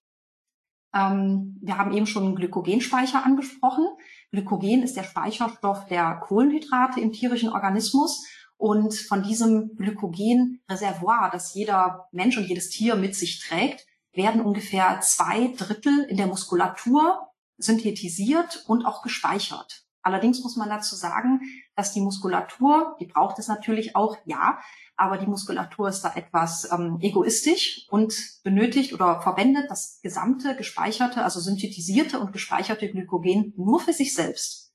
[0.96, 3.86] Ähm, wir haben eben schon Glykogenspeicher angesprochen.
[4.32, 8.26] Glykogen ist der Speicherstoff der Kohlenhydrate im tierischen Organismus.
[8.58, 15.02] Und von diesem Glykogenreservoir, das jeder Mensch und jedes Tier mit sich trägt, werden ungefähr
[15.02, 17.28] zwei Drittel in der Muskulatur
[17.58, 19.86] synthetisiert und auch gespeichert.
[20.02, 21.42] Allerdings muss man dazu sagen,
[21.76, 24.60] dass die Muskulatur, die braucht es natürlich auch, ja,
[24.98, 31.24] aber die Muskulatur ist da etwas ähm, egoistisch und benötigt oder verwendet das gesamte gespeicherte,
[31.24, 34.74] also synthetisierte und gespeicherte Glykogen nur für sich selbst.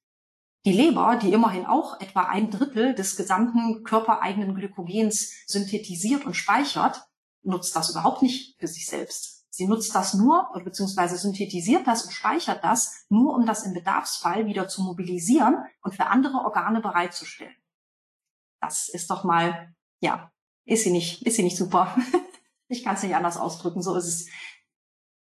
[0.66, 7.02] Die Leber, die immerhin auch etwa ein Drittel des gesamten körpereigenen Glykogens synthetisiert und speichert,
[7.42, 9.46] nutzt das überhaupt nicht für sich selbst.
[9.48, 13.72] Sie nutzt das nur oder beziehungsweise synthetisiert das und speichert das nur, um das im
[13.72, 17.56] Bedarfsfall wieder zu mobilisieren und für andere Organe bereitzustellen.
[18.61, 20.32] Das ist doch mal, ja,
[20.64, 21.96] ist sie nicht, ist sie nicht super.
[22.68, 24.28] ich kann es nicht anders ausdrücken, so ist es.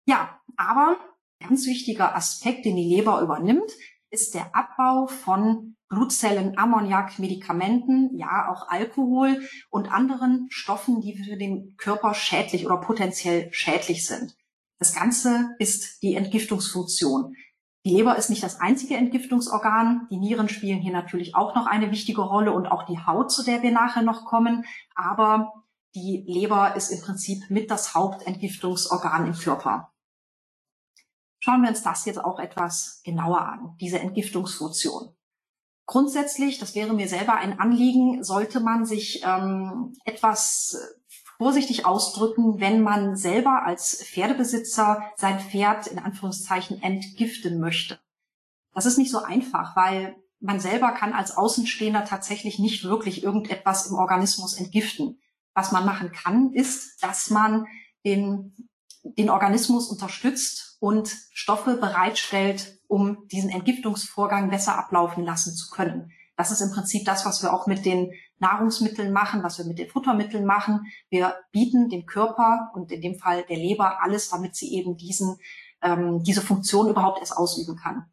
[0.06, 0.98] Ja, aber
[1.40, 3.72] ganz wichtiger Aspekt, den die Leber übernimmt,
[4.10, 11.38] ist der Abbau von Blutzellen, Ammoniak, Medikamenten, ja auch Alkohol und anderen Stoffen, die für
[11.38, 14.36] den Körper schädlich oder potenziell schädlich sind.
[14.80, 17.36] Das Ganze ist die Entgiftungsfunktion.
[17.86, 20.08] Die Leber ist nicht das einzige Entgiftungsorgan.
[20.10, 23.44] Die Nieren spielen hier natürlich auch noch eine wichtige Rolle und auch die Haut, zu
[23.44, 24.66] der wir nachher noch kommen.
[24.96, 29.92] Aber die Leber ist im Prinzip mit das Hauptentgiftungsorgan im Körper.
[31.40, 35.14] Schauen wir uns das jetzt auch etwas genauer an, diese Entgiftungsfunktion.
[35.86, 40.78] Grundsätzlich, das wäre mir selber ein Anliegen, sollte man sich ähm, etwas
[41.38, 48.00] vorsichtig ausdrücken, wenn man selber als Pferdebesitzer sein Pferd in Anführungszeichen entgiften möchte.
[48.74, 53.88] Das ist nicht so einfach, weil man selber kann als Außenstehender tatsächlich nicht wirklich irgendetwas
[53.88, 55.20] im Organismus entgiften.
[55.54, 57.68] Was man machen kann, ist, dass man
[58.04, 58.54] den,
[59.04, 66.12] den Organismus unterstützt und Stoffe bereitstellt, um diesen Entgiftungsvorgang besser ablaufen lassen zu können.
[66.36, 68.12] Das ist im Prinzip das, was wir auch mit den
[68.44, 70.88] Nahrungsmitteln machen, was wir mit den Futtermitteln machen.
[71.10, 75.38] Wir bieten dem Körper und in dem Fall der Leber alles, damit sie eben diesen,
[75.82, 78.12] ähm, diese Funktion überhaupt erst ausüben kann.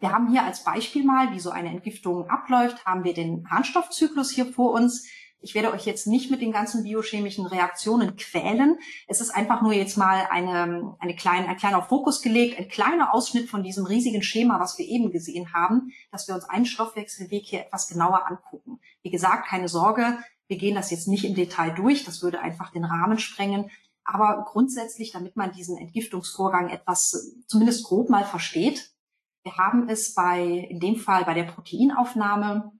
[0.00, 4.30] Wir haben hier als Beispiel mal, wie so eine Entgiftung abläuft, haben wir den Harnstoffzyklus
[4.30, 5.06] hier vor uns.
[5.44, 8.78] Ich werde euch jetzt nicht mit den ganzen biochemischen Reaktionen quälen.
[9.06, 13.12] Es ist einfach nur jetzt mal eine, eine kleine, ein kleiner Fokus gelegt, ein kleiner
[13.12, 17.44] Ausschnitt von diesem riesigen Schema, was wir eben gesehen haben, dass wir uns einen Stoffwechselweg
[17.44, 18.80] hier etwas genauer angucken.
[19.02, 20.16] Wie gesagt, keine Sorge,
[20.48, 23.70] wir gehen das jetzt nicht im Detail durch, das würde einfach den Rahmen sprengen.
[24.02, 28.94] Aber grundsätzlich, damit man diesen Entgiftungsvorgang etwas zumindest grob mal versteht,
[29.42, 32.72] wir haben es bei, in dem Fall bei der Proteinaufnahme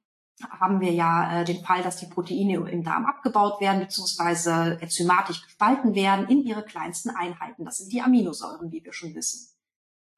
[0.50, 4.78] haben wir ja äh, den Fall, dass die Proteine im Darm abgebaut werden bzw.
[4.80, 7.64] enzymatisch gespalten werden in ihre kleinsten Einheiten.
[7.64, 9.48] Das sind die Aminosäuren, wie wir schon wissen.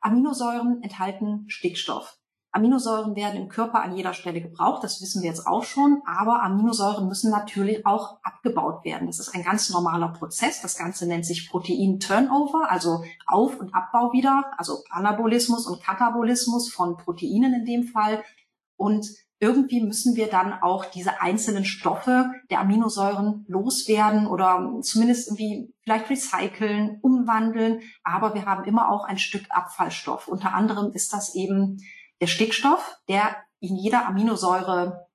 [0.00, 2.18] Aminosäuren enthalten Stickstoff.
[2.56, 6.42] Aminosäuren werden im Körper an jeder Stelle gebraucht, das wissen wir jetzt auch schon, aber
[6.42, 9.06] Aminosäuren müssen natürlich auch abgebaut werden.
[9.08, 10.62] Das ist ein ganz normaler Prozess.
[10.62, 16.96] Das Ganze nennt sich Protein-Turnover, also Auf- und Abbau wieder, also Anabolismus und Katabolismus von
[16.96, 18.24] Proteinen in dem Fall.
[18.76, 19.06] Und
[19.38, 26.08] irgendwie müssen wir dann auch diese einzelnen Stoffe der Aminosäuren loswerden oder zumindest irgendwie vielleicht
[26.08, 27.82] recyceln, umwandeln.
[28.02, 30.26] Aber wir haben immer auch ein Stück Abfallstoff.
[30.28, 31.82] Unter anderem ist das eben
[32.20, 35.06] der Stickstoff, der in jeder Aminosäure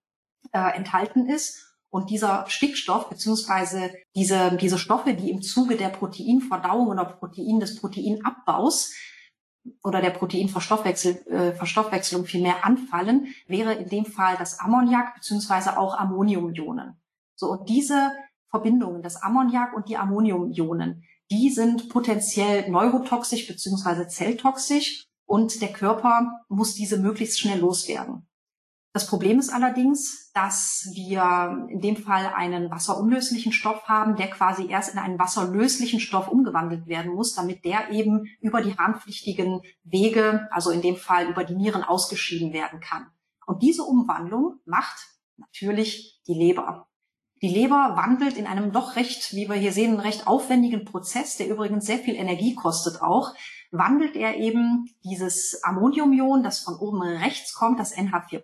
[0.52, 1.68] äh, enthalten ist.
[1.90, 7.80] Und dieser Stickstoff beziehungsweise diese, diese Stoffe, die im Zuge der Proteinverdauung oder Protein des
[7.80, 8.94] Proteinabbaus
[9.84, 17.00] oder der Proteinverstoffwechselung äh, vielmehr anfallen, wäre in dem Fall das Ammoniak beziehungsweise auch Ammoniumionen.
[17.36, 18.12] So, und diese
[18.50, 26.44] Verbindungen, das Ammoniak und die Ammoniumionen, die sind potenziell neurotoxisch beziehungsweise zelltoxisch und der Körper
[26.50, 28.28] muss diese möglichst schnell loswerden.
[28.94, 34.68] Das Problem ist allerdings, dass wir in dem Fall einen wasserunlöslichen Stoff haben, der quasi
[34.68, 40.48] erst in einen wasserlöslichen Stoff umgewandelt werden muss, damit der eben über die harnpflichtigen Wege,
[40.52, 43.08] also in dem Fall über die Nieren ausgeschieden werden kann.
[43.46, 44.98] Und diese Umwandlung macht
[45.38, 46.88] natürlich die Leber.
[47.42, 51.48] Die Leber wandelt in einem doch recht, wie wir hier sehen, recht aufwendigen Prozess, der
[51.50, 53.34] übrigens sehr viel Energie kostet auch,
[53.72, 58.44] wandelt er eben dieses Ammoniumion, das von oben rechts kommt, das NH4+,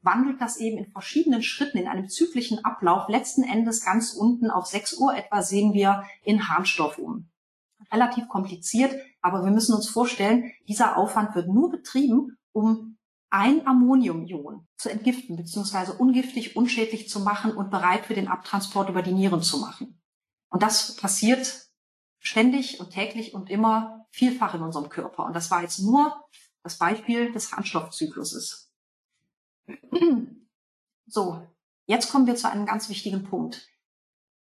[0.00, 4.66] wandelt das eben in verschiedenen Schritten in einem zyklischen Ablauf, letzten Endes ganz unten auf
[4.66, 7.28] 6 Uhr etwa sehen wir in Harnstoff um.
[7.92, 12.96] Relativ kompliziert, aber wir müssen uns vorstellen, dieser Aufwand wird nur betrieben, um
[13.30, 15.92] ein Ammoniumion zu entgiften bzw.
[15.98, 20.00] ungiftig, unschädlich zu machen und bereit für den Abtransport über die Nieren zu machen.
[20.48, 21.68] Und das passiert
[22.20, 25.24] ständig und täglich und immer vielfach in unserem Körper.
[25.24, 26.24] Und das war jetzt nur
[26.62, 28.72] das Beispiel des Harnstoffzykluses.
[31.10, 31.42] So,
[31.86, 33.66] jetzt kommen wir zu einem ganz wichtigen Punkt.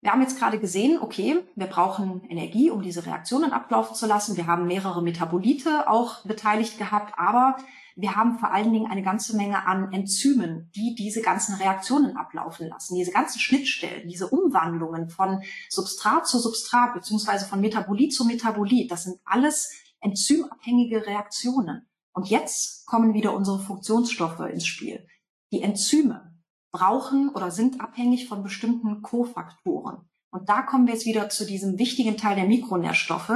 [0.00, 4.36] Wir haben jetzt gerade gesehen, okay, wir brauchen Energie, um diese Reaktionen ablaufen zu lassen.
[4.36, 7.56] Wir haben mehrere Metabolite auch beteiligt gehabt, aber
[7.96, 12.68] wir haben vor allen Dingen eine ganze Menge an Enzymen, die diese ganzen Reaktionen ablaufen
[12.68, 12.94] lassen.
[12.94, 19.02] Diese ganzen Schnittstellen, diese Umwandlungen von Substrat zu Substrat beziehungsweise von Metabolit zu Metabolit, das
[19.02, 21.88] sind alles enzymabhängige Reaktionen.
[22.12, 25.04] Und jetzt kommen wieder unsere Funktionsstoffe ins Spiel.
[25.50, 26.27] Die Enzyme
[26.72, 30.08] brauchen oder sind abhängig von bestimmten Kofaktoren.
[30.30, 33.32] Und da kommen wir jetzt wieder zu diesem wichtigen Teil der Mikronährstoffe.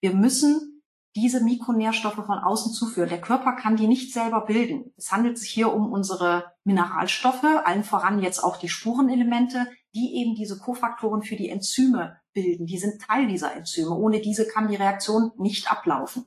[0.00, 0.82] Wir müssen
[1.16, 3.08] diese Mikronährstoffe von außen zuführen.
[3.08, 4.92] Der Körper kann die nicht selber bilden.
[4.96, 10.34] Es handelt sich hier um unsere Mineralstoffe, allen voran jetzt auch die Spurenelemente, die eben
[10.34, 12.66] diese Kofaktoren für die Enzyme bilden.
[12.66, 13.96] Die sind Teil dieser Enzyme.
[13.96, 16.26] Ohne diese kann die Reaktion nicht ablaufen.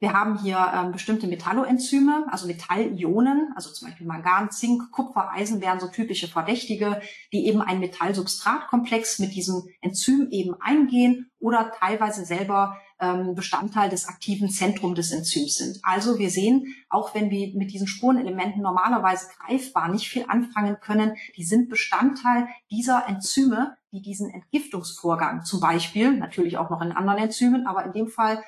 [0.00, 5.60] Wir haben hier ähm, bestimmte Metalloenzyme, also Metallionen, also zum Beispiel Mangan, Zink, Kupfer, Eisen
[5.60, 7.02] wären so typische Verdächtige,
[7.34, 14.08] die eben einen Metallsubstratkomplex mit diesem Enzym eben eingehen oder teilweise selber ähm, Bestandteil des
[14.08, 15.80] aktiven Zentrums des Enzyms sind.
[15.82, 21.14] Also wir sehen, auch wenn wir mit diesen Spurenelementen normalerweise greifbar nicht viel anfangen können,
[21.36, 27.24] die sind Bestandteil dieser Enzyme, die diesen Entgiftungsvorgang zum Beispiel, natürlich auch noch in anderen
[27.24, 28.42] Enzymen, aber in dem Fall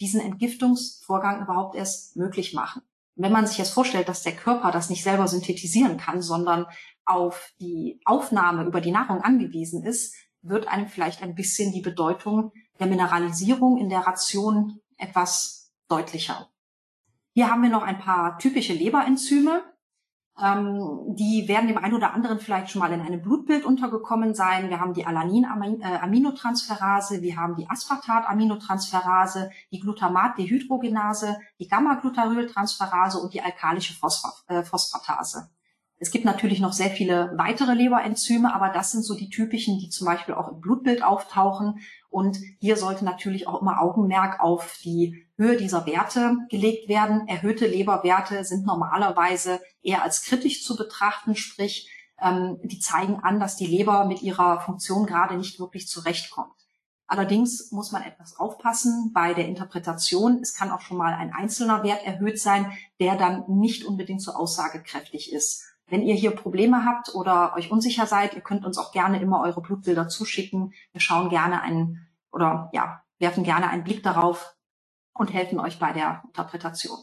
[0.00, 2.82] diesen Entgiftungsvorgang überhaupt erst möglich machen.
[3.16, 6.64] wenn man sich jetzt vorstellt, dass der Körper das nicht selber synthetisieren kann, sondern
[7.04, 12.52] auf die Aufnahme über die Nahrung angewiesen ist, wird einem vielleicht ein bisschen die Bedeutung
[12.78, 16.48] der Mineralisierung in der Ration etwas deutlicher.
[17.34, 19.62] Hier haben wir noch ein paar typische Leberenzyme.
[20.42, 24.68] Ähm, die werden dem einen oder anderen vielleicht schon mal in einem Blutbild untergekommen sein.
[24.70, 33.94] Wir haben die Alanin-Aminotransferase, wir haben die Aspartat-Aminotransferase, die Glutamat-Dehydrogenase, die Gamma-Glutaryltransferase und die alkalische
[34.48, 35.50] äh, Phosphatase.
[36.02, 39.90] Es gibt natürlich noch sehr viele weitere Leberenzyme, aber das sind so die typischen, die
[39.90, 41.80] zum Beispiel auch im Blutbild auftauchen.
[42.08, 47.28] Und hier sollte natürlich auch immer Augenmerk auf die Höhe dieser Werte gelegt werden.
[47.28, 53.56] Erhöhte Leberwerte sind normalerweise eher als kritisch zu betrachten, sprich, ähm, die zeigen an, dass
[53.56, 56.54] die Leber mit ihrer Funktion gerade nicht wirklich zurechtkommt.
[57.08, 60.38] Allerdings muss man etwas aufpassen bei der Interpretation.
[60.40, 64.32] Es kann auch schon mal ein einzelner Wert erhöht sein, der dann nicht unbedingt so
[64.32, 65.69] aussagekräftig ist.
[65.90, 69.40] Wenn ihr hier Probleme habt oder euch unsicher seid, ihr könnt uns auch gerne immer
[69.42, 70.72] eure Blutbilder zuschicken.
[70.92, 74.56] Wir schauen gerne einen oder ja, werfen gerne einen Blick darauf
[75.12, 76.96] und helfen euch bei der Interpretation.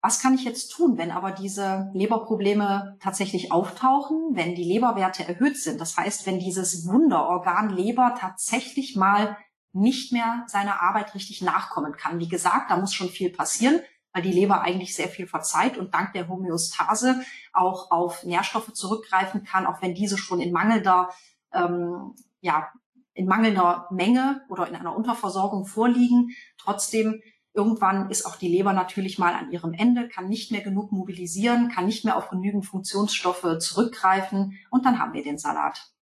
[0.00, 5.56] Was kann ich jetzt tun, wenn aber diese Leberprobleme tatsächlich auftauchen, wenn die Leberwerte erhöht
[5.56, 5.80] sind?
[5.80, 9.36] Das heißt, wenn dieses Wunderorgan Leber tatsächlich mal
[9.72, 12.20] nicht mehr seiner Arbeit richtig nachkommen kann.
[12.20, 13.80] Wie gesagt, da muss schon viel passieren
[14.18, 19.44] weil die Leber eigentlich sehr viel verzeiht und dank der Homöostase auch auf Nährstoffe zurückgreifen
[19.44, 21.10] kann, auch wenn diese schon in mangelnder,
[21.52, 22.68] ähm, ja,
[23.14, 26.30] in mangelnder Menge oder in einer Unterversorgung vorliegen.
[26.56, 27.22] Trotzdem
[27.54, 31.70] irgendwann ist auch die Leber natürlich mal an ihrem Ende, kann nicht mehr genug mobilisieren,
[31.70, 35.92] kann nicht mehr auf genügend Funktionsstoffe zurückgreifen und dann haben wir den Salat.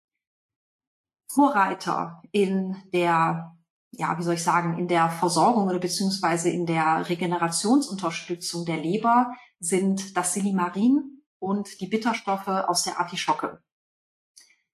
[1.29, 3.56] Vorreiter in der
[3.91, 9.33] ja, wie soll ich sagen, in der Versorgung oder beziehungsweise in der Regenerationsunterstützung der Leber
[9.59, 13.63] sind das Silimarin und die Bitterstoffe aus der Artischocke.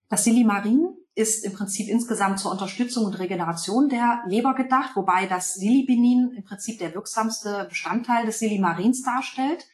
[0.09, 5.55] Das Silimarin ist im Prinzip insgesamt zur Unterstützung und Regeneration der Leber gedacht, wobei das
[5.55, 9.67] Silibinin im Prinzip der wirksamste Bestandteil des Silimarins darstellt.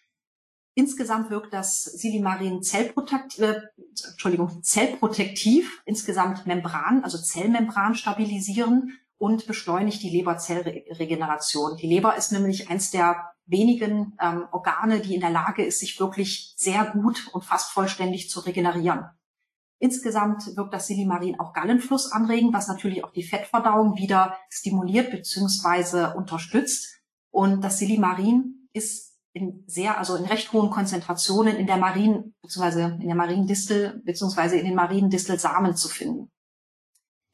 [0.75, 3.61] Insgesamt wirkt das Silimarin zellprotektiv, äh,
[4.11, 11.77] Entschuldigung, zellprotektiv, insgesamt Membran, also Zellmembran stabilisieren und beschleunigt die Leberzellregeneration.
[11.77, 15.99] Die Leber ist nämlich eins der wenigen ähm, Organe, die in der Lage ist, sich
[15.99, 19.07] wirklich sehr gut und fast vollständig zu regenerieren.
[19.81, 26.17] Insgesamt wirkt das Silimarin auch Gallenfluss anregen, was natürlich auch die Fettverdauung wieder stimuliert bzw.
[26.17, 27.01] unterstützt.
[27.31, 32.97] Und das Silimarin ist in sehr, also in recht hohen Konzentrationen in der Marien bzw.
[33.01, 34.59] in der Mariendistel bzw.
[34.59, 36.31] in den Mariendistelsamen zu finden.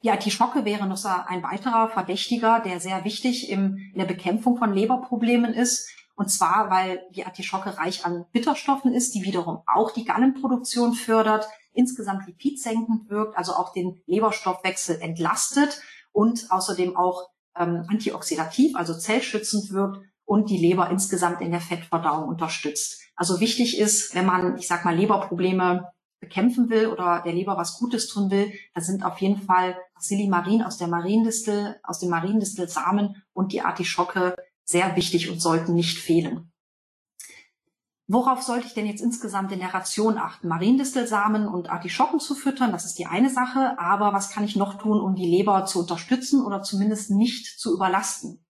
[0.05, 4.71] Die Artischocke wäre noch ein weiterer Verdächtiger, der sehr wichtig im, in der Bekämpfung von
[4.71, 5.89] Leberproblemen ist.
[6.13, 11.47] Und zwar, weil die Artischocke reich an Bitterstoffen ist, die wiederum auch die Gallenproduktion fördert,
[11.73, 17.27] insgesamt lipidsenkend wirkt, also auch den Leberstoffwechsel entlastet und außerdem auch
[17.57, 23.01] ähm, antioxidativ, also zellschützend wirkt und die Leber insgesamt in der Fettverdauung unterstützt.
[23.15, 27.77] Also wichtig ist, wenn man, ich sag mal, Leberprobleme bekämpfen will oder der Leber was
[27.77, 33.23] Gutes tun will, da sind auf jeden Fall Silimarin aus der Mariendistel, aus dem Mariendistelsamen
[33.33, 36.51] und die Artischocke sehr wichtig und sollten nicht fehlen.
[38.07, 40.47] Worauf sollte ich denn jetzt insgesamt in der Ration achten?
[40.47, 43.79] Mariendistelsamen und Artischocken zu füttern, das ist die eine Sache.
[43.79, 47.73] Aber was kann ich noch tun, um die Leber zu unterstützen oder zumindest nicht zu
[47.73, 48.45] überlasten?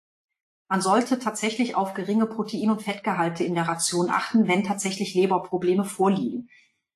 [0.67, 5.85] Man sollte tatsächlich auf geringe Protein- und Fettgehalte in der Ration achten, wenn tatsächlich Leberprobleme
[5.85, 6.49] vorliegen.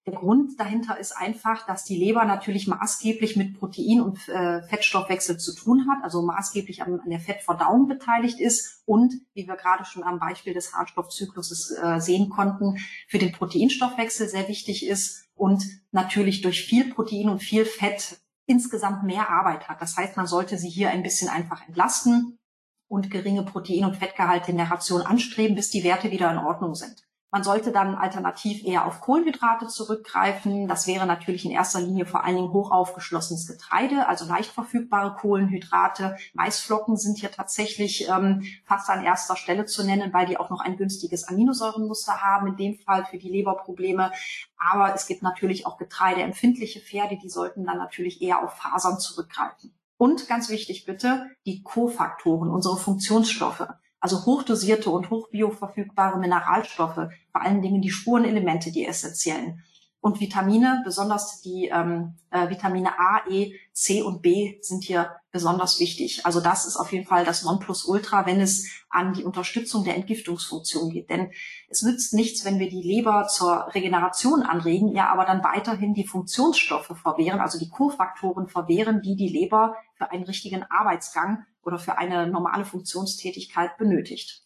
[0.10, 5.38] Der Grund dahinter ist einfach, dass die Leber natürlich maßgeblich mit Protein- und äh, Fettstoffwechsel
[5.38, 9.86] zu tun hat, also maßgeblich an, an, der Fettverdauung beteiligt ist und, wie wir gerade
[9.86, 15.64] schon am Beispiel des Harnstoffzykluses äh, sehen konnten, für den Proteinstoffwechsel sehr wichtig ist und
[15.92, 19.80] natürlich durch viel Protein und viel Fett insgesamt mehr Arbeit hat.
[19.80, 22.40] Das heißt, man sollte sie hier ein bisschen einfach entlasten
[22.88, 26.74] und geringe Protein- und Fettgehalte in der Ration anstreben, bis die Werte wieder in Ordnung
[26.74, 27.08] sind.
[27.32, 30.68] Man sollte dann alternativ eher auf Kohlenhydrate zurückgreifen.
[30.68, 35.16] Das wäre natürlich in erster Linie vor allen Dingen hoch aufgeschlossenes Getreide, also leicht verfügbare
[35.16, 36.18] Kohlenhydrate.
[36.34, 40.62] Maisflocken sind hier tatsächlich ähm, fast an erster Stelle zu nennen, weil die auch noch
[40.62, 44.12] ein günstiges Aminosäurenmuster haben, in dem Fall für die Leberprobleme.
[44.58, 49.74] Aber es gibt natürlich auch getreideempfindliche Pferde, die sollten dann natürlich eher auf Fasern zurückgreifen.
[49.98, 53.68] Und ganz wichtig bitte, die Kofaktoren, unsere Funktionsstoffe
[54.00, 59.64] also hochdosierte und hochbioverfügbare Mineralstoffe, vor allen Dingen die Spurenelemente, die essentiellen.
[60.02, 65.82] Und Vitamine, besonders die ähm, äh, Vitamine A, E, C und B sind hier besonders
[65.82, 66.26] wichtig.
[66.26, 70.90] Also das ist auf jeden Fall das Nonplusultra, wenn es an die Unterstützung der Entgiftungsfunktion
[70.90, 71.10] geht.
[71.10, 71.32] Denn
[71.68, 76.08] es nützt nichts, wenn wir die Leber zur Regeneration anregen, ja aber dann weiterhin die
[76.08, 81.98] Funktionsstoffe verwehren, also die Kofaktoren verwehren, die die Leber für einen richtigen Arbeitsgang oder für
[81.98, 84.44] eine normale Funktionstätigkeit benötigt.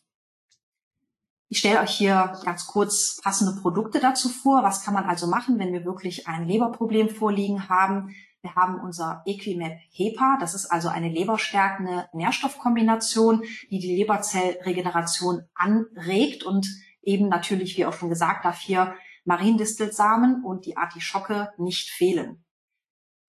[1.47, 4.63] Ich stelle euch hier ganz kurz passende Produkte dazu vor.
[4.63, 8.13] Was kann man also machen, wenn wir wirklich ein Leberproblem vorliegen haben?
[8.41, 10.37] Wir haben unser Equimap HEPA.
[10.39, 16.67] Das ist also eine leberstärkende Nährstoffkombination, die die Leberzellregeneration anregt und
[17.01, 22.43] eben natürlich, wie auch schon gesagt, darf hier Mariendistelsamen und die Artischocke nicht fehlen.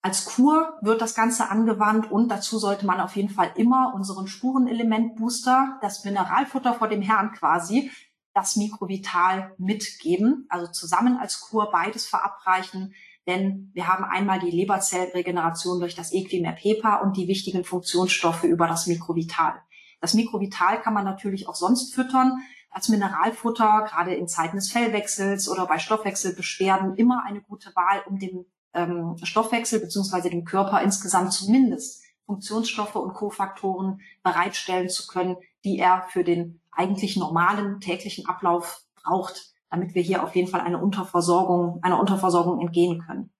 [0.05, 4.27] Als Kur wird das Ganze angewandt und dazu sollte man auf jeden Fall immer unseren
[4.27, 7.89] Spurenelementbooster, das Mineralfutter vor dem Herrn quasi,
[8.35, 12.93] das Mikrovital mitgeben, also zusammen als Kur beides verabreichen,
[13.25, 18.67] denn wir haben einmal die Leberzellregeneration durch das Equimap HEPA und die wichtigen Funktionsstoffe über
[18.67, 19.59] das Mikrovital.
[20.01, 25.49] Das Mikrovital kann man natürlich auch sonst füttern, als Mineralfutter, gerade in Zeiten des Fellwechsels
[25.49, 28.45] oder bei Stoffwechselbeschwerden, immer eine gute Wahl, um dem
[28.75, 36.05] ähm, Stoffwechsel beziehungsweise dem Körper insgesamt zumindest Funktionsstoffe und Kofaktoren bereitstellen zu können, die er
[36.09, 41.79] für den eigentlich normalen täglichen Ablauf braucht, damit wir hier auf jeden Fall eine Unterversorgung,
[41.83, 43.31] einer Unterversorgung entgehen können.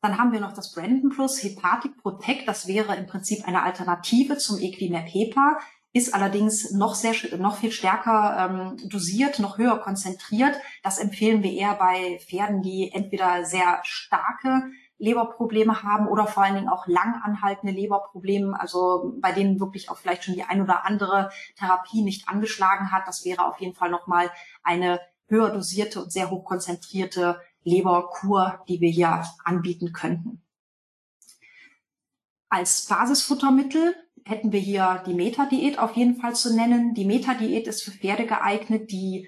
[0.00, 2.46] Dann haben wir noch das Brandon Plus Hepatic Protect.
[2.46, 5.58] Das wäre im Prinzip eine Alternative zum Equimap HEPA,
[5.92, 10.54] ist allerdings noch sehr, noch viel stärker ähm, dosiert, noch höher konzentriert.
[10.82, 16.56] Das empfehlen wir eher bei Pferden, die entweder sehr starke Leberprobleme haben oder vor allen
[16.56, 20.84] Dingen auch lang anhaltende Leberprobleme, also bei denen wirklich auch vielleicht schon die ein oder
[20.84, 23.06] andere Therapie nicht angeschlagen hat.
[23.06, 24.30] Das wäre auf jeden Fall nochmal
[24.62, 30.42] eine höher dosierte und sehr hoch konzentrierte Leberkur, die wir hier anbieten könnten.
[32.48, 33.94] Als Basisfuttermittel
[34.28, 36.92] hätten wir hier die Meta-Diät auf jeden Fall zu nennen.
[36.94, 39.26] Die Meta-Diät ist für Pferde geeignet, die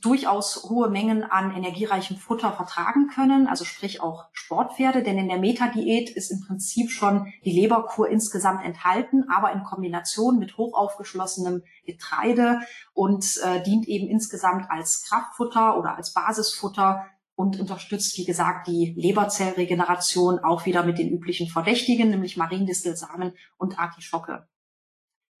[0.00, 5.38] durchaus hohe Mengen an energiereichem Futter vertragen können, also sprich auch Sportpferde, denn in der
[5.38, 12.60] Meta-Diät ist im Prinzip schon die Leberkur insgesamt enthalten, aber in Kombination mit hochaufgeschlossenem Getreide
[12.94, 17.04] und äh, dient eben insgesamt als Kraftfutter oder als Basisfutter
[17.40, 23.78] und unterstützt, wie gesagt, die Leberzellregeneration auch wieder mit den üblichen Verdächtigen, nämlich Mariendistelsamen und
[23.78, 24.46] Artischocke.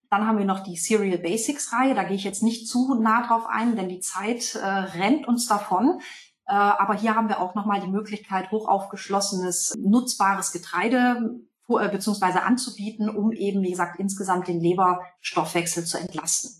[0.08, 1.94] Dann haben wir noch die Serial Basics Reihe.
[1.94, 5.46] Da gehe ich jetzt nicht zu nah drauf ein, denn die Zeit äh, rennt uns
[5.46, 6.00] davon.
[6.46, 11.38] Äh, aber hier haben wir auch nochmal die Möglichkeit, hochaufgeschlossenes, nutzbares Getreide
[11.68, 16.59] äh, beziehungsweise anzubieten, um eben, wie gesagt, insgesamt den Leberstoffwechsel zu entlasten.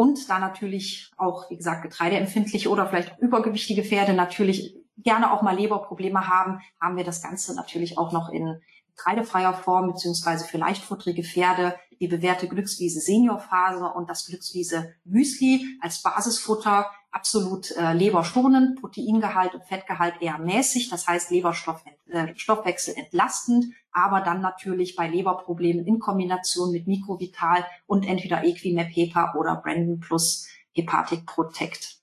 [0.00, 5.54] Und da natürlich auch, wie gesagt, getreideempfindliche oder vielleicht übergewichtige Pferde natürlich gerne auch mal
[5.54, 8.62] Leberprobleme haben, haben wir das Ganze natürlich auch noch in
[8.96, 16.02] getreidefreier Form beziehungsweise für leichtfutterige Pferde die bewährte Glückswiese Seniorfaser und das Glückswiese Müsli als
[16.02, 24.20] Basisfutter absolut äh, leberschonend, Proteingehalt und Fettgehalt eher mäßig, das heißt Leberstoffwechsel äh, entlastend, aber
[24.20, 30.48] dann natürlich bei Leberproblemen in Kombination mit Mikrovital und entweder Equimap Hepa oder Brandon Plus
[30.72, 31.98] Hepatic Protect.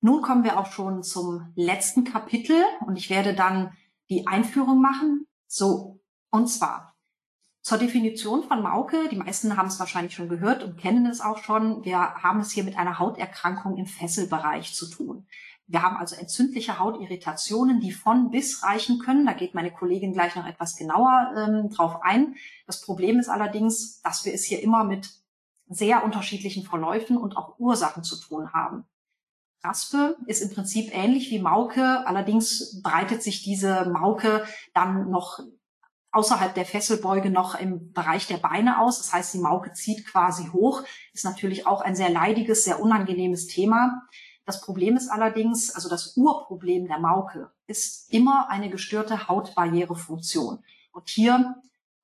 [0.00, 2.56] Nun kommen wir auch schon zum letzten Kapitel
[2.86, 3.72] und ich werde dann
[4.08, 5.26] die Einführung machen.
[5.46, 6.00] So,
[6.30, 6.95] und zwar
[7.66, 11.38] Zur Definition von Mauke, die meisten haben es wahrscheinlich schon gehört und kennen es auch
[11.38, 11.84] schon.
[11.84, 15.26] Wir haben es hier mit einer Hauterkrankung im Fesselbereich zu tun.
[15.66, 19.26] Wir haben also entzündliche Hautirritationen, die von bis reichen können.
[19.26, 22.36] Da geht meine Kollegin gleich noch etwas genauer ähm, drauf ein.
[22.68, 25.10] Das Problem ist allerdings, dass wir es hier immer mit
[25.66, 28.84] sehr unterschiedlichen Verläufen und auch Ursachen zu tun haben.
[29.64, 35.40] Raspe ist im Prinzip ähnlich wie Mauke, allerdings breitet sich diese Mauke dann noch
[36.16, 38.98] außerhalb der Fesselbeuge noch im Bereich der Beine aus.
[38.98, 40.82] Das heißt, die Mauke zieht quasi hoch.
[41.12, 44.02] Ist natürlich auch ein sehr leidiges, sehr unangenehmes Thema.
[44.46, 50.64] Das Problem ist allerdings, also das Urproblem der Mauke ist immer eine gestörte Hautbarrierefunktion.
[50.92, 51.56] Und hier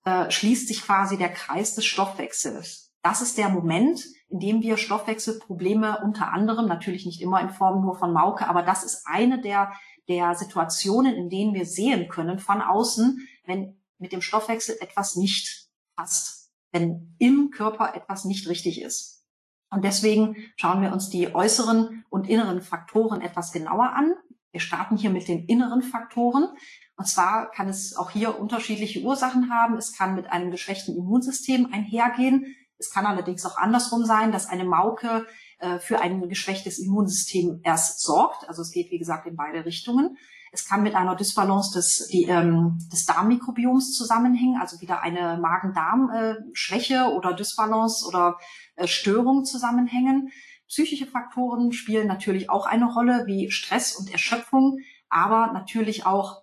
[0.05, 2.93] äh, schließt sich quasi der Kreis des Stoffwechsels.
[3.03, 7.83] Das ist der Moment, in dem wir Stoffwechselprobleme unter anderem, natürlich nicht immer in Form
[7.83, 9.73] nur von Mauke, aber das ist eine der,
[10.09, 15.69] der Situationen, in denen wir sehen können von außen, wenn mit dem Stoffwechsel etwas nicht
[15.97, 19.25] passt, wenn im Körper etwas nicht richtig ist.
[19.71, 24.13] Und deswegen schauen wir uns die äußeren und inneren Faktoren etwas genauer an.
[24.51, 26.49] Wir starten hier mit den inneren Faktoren.
[26.97, 29.79] Und zwar kann es auch hier unterschiedliche Ursachen haben.
[29.79, 32.55] Es kann mit einem geschwächten Immunsystem einhergehen.
[32.77, 35.27] Es kann allerdings auch andersrum sein, dass eine Mauke
[35.59, 38.47] äh, für ein geschwächtes Immunsystem erst sorgt.
[38.49, 40.19] Also es geht, wie gesagt, in beide Richtungen.
[40.55, 46.95] Es kann mit einer Dysbalance des, die, ähm, des Darmmikrobioms zusammenhängen, also wieder eine Magen-Darm-Schwäche
[46.95, 48.37] äh, oder Dysbalance oder
[48.77, 50.31] äh, Störung zusammenhängen.
[50.69, 54.79] Psychische Faktoren spielen natürlich auch eine Rolle, wie Stress und Erschöpfung,
[55.09, 56.43] aber natürlich auch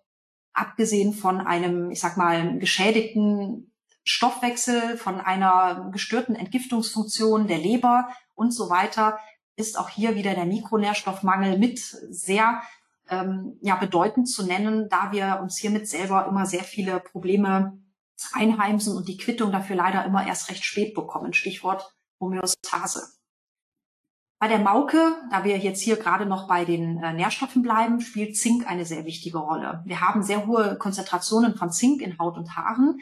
[0.54, 3.72] abgesehen von einem, ich sag mal, geschädigten
[4.04, 9.20] Stoffwechsel, von einer gestörten Entgiftungsfunktion der Leber und so weiter,
[9.56, 12.62] ist auch hier wieder der Mikronährstoffmangel mit sehr
[13.10, 17.80] ähm, ja, bedeutend zu nennen, da wir uns hiermit selber immer sehr viele Probleme
[18.34, 21.34] einheimsen und die Quittung dafür leider immer erst recht spät bekommen.
[21.34, 23.20] Stichwort Homöostase.
[24.42, 28.38] Bei der Mauke, da wir jetzt hier gerade noch bei den äh, Nährstoffen bleiben, spielt
[28.38, 29.84] Zink eine sehr wichtige Rolle.
[29.86, 33.02] Wir haben sehr hohe Konzentrationen von Zink in Haut und Haaren.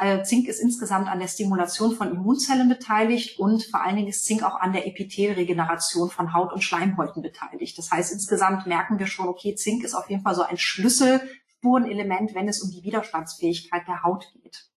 [0.00, 4.24] Äh, Zink ist insgesamt an der Stimulation von Immunzellen beteiligt und vor allen Dingen ist
[4.24, 7.76] Zink auch an der Epithelregeneration von Haut- und Schleimhäuten beteiligt.
[7.76, 12.34] Das heißt, insgesamt merken wir schon, okay, Zink ist auf jeden Fall so ein Schlüsselspurenelement,
[12.34, 14.70] wenn es um die Widerstandsfähigkeit der Haut geht.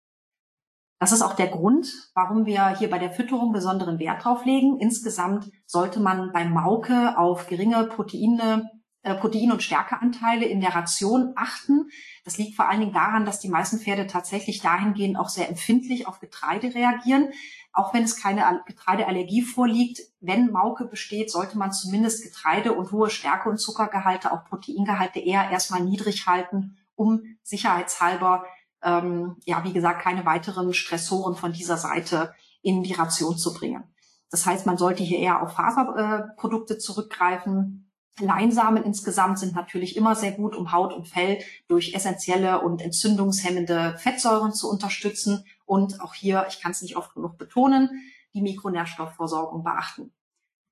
[1.00, 4.80] Das ist auch der Grund, warum wir hier bei der Fütterung besonderen Wert drauf legen.
[4.80, 8.72] Insgesamt sollte man beim Mauke auf geringe Proteine
[9.16, 11.90] Protein- und Stärkeanteile in der Ration achten.
[12.24, 16.08] Das liegt vor allen Dingen daran, dass die meisten Pferde tatsächlich dahingehend auch sehr empfindlich
[16.08, 17.30] auf Getreide reagieren.
[17.74, 23.10] Auch wenn es keine Getreideallergie vorliegt, wenn Mauke besteht, sollte man zumindest Getreide und hohe
[23.10, 28.46] Stärke- und Zuckergehalte, auch Proteingehalte eher erstmal niedrig halten, um sicherheitshalber,
[28.82, 33.84] ähm, ja, wie gesagt, keine weiteren Stressoren von dieser Seite in die Ration zu bringen.
[34.30, 37.87] Das heißt, man sollte hier eher auf Faserprodukte zurückgreifen,
[38.20, 43.96] Leinsamen insgesamt sind natürlich immer sehr gut, um Haut und Fell durch essentielle und entzündungshemmende
[43.98, 45.46] Fettsäuren zu unterstützen.
[45.66, 47.90] Und auch hier, ich kann es nicht oft genug betonen,
[48.34, 50.12] die Mikronährstoffversorgung beachten.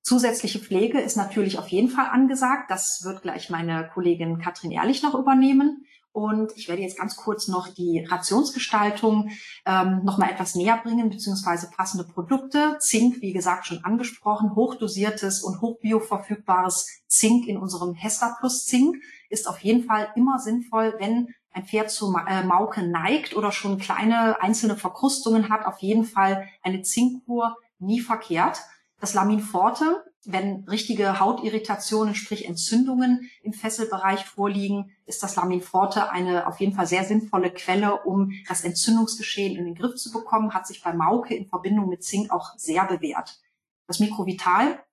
[0.02, 2.70] Zusätzliche Pflege ist natürlich auf jeden Fall angesagt.
[2.70, 5.86] Das wird gleich meine Kollegin Katrin Ehrlich noch übernehmen.
[6.16, 9.32] Und ich werde jetzt ganz kurz noch die Rationsgestaltung
[9.66, 12.78] ähm, noch mal etwas näher bringen, beziehungsweise passende Produkte.
[12.80, 18.96] Zink, wie gesagt, schon angesprochen, hochdosiertes und hochbioverfügbares Zink in unserem Hester Plus Zink
[19.30, 23.78] ist auf jeden Fall immer sinnvoll, wenn ein Pferd zu äh, Mauke neigt oder schon
[23.78, 28.62] kleine einzelne Verkrustungen hat, auf jeden Fall eine Zinkkur nie verkehrt.
[29.06, 36.10] Das Lamin Forte wenn richtige Hautirritationen, sprich Entzündungen im Fesselbereich vorliegen, ist das Lamin Forte
[36.10, 40.56] eine auf jeden Fall sehr sinnvolle Quelle, um das Entzündungsgeschehen in den Griff zu bekommen,
[40.56, 43.40] hat sich bei Mauke in Verbindung mit Zink auch sehr bewährt.
[43.86, 44.84] Das Mikrovital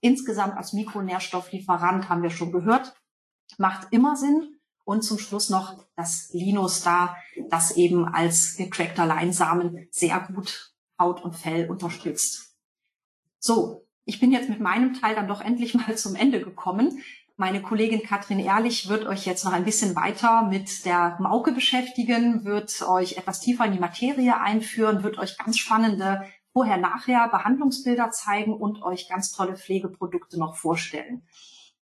[0.00, 2.94] insgesamt als Mikronährstofflieferant haben wir schon gehört,
[3.58, 4.56] macht immer Sinn.
[4.82, 7.16] Und zum Schluss noch das Linus da,
[7.48, 12.49] das eben als gecrackter Leinsamen sehr gut Haut und Fell unterstützt.
[13.40, 17.02] So, ich bin jetzt mit meinem Teil dann doch endlich mal zum Ende gekommen.
[17.36, 22.44] Meine Kollegin Katrin Ehrlich wird euch jetzt noch ein bisschen weiter mit der Mauke beschäftigen,
[22.44, 26.22] wird euch etwas tiefer in die Materie einführen, wird euch ganz spannende
[26.52, 31.26] Vorher-Nachher Behandlungsbilder zeigen und euch ganz tolle Pflegeprodukte noch vorstellen.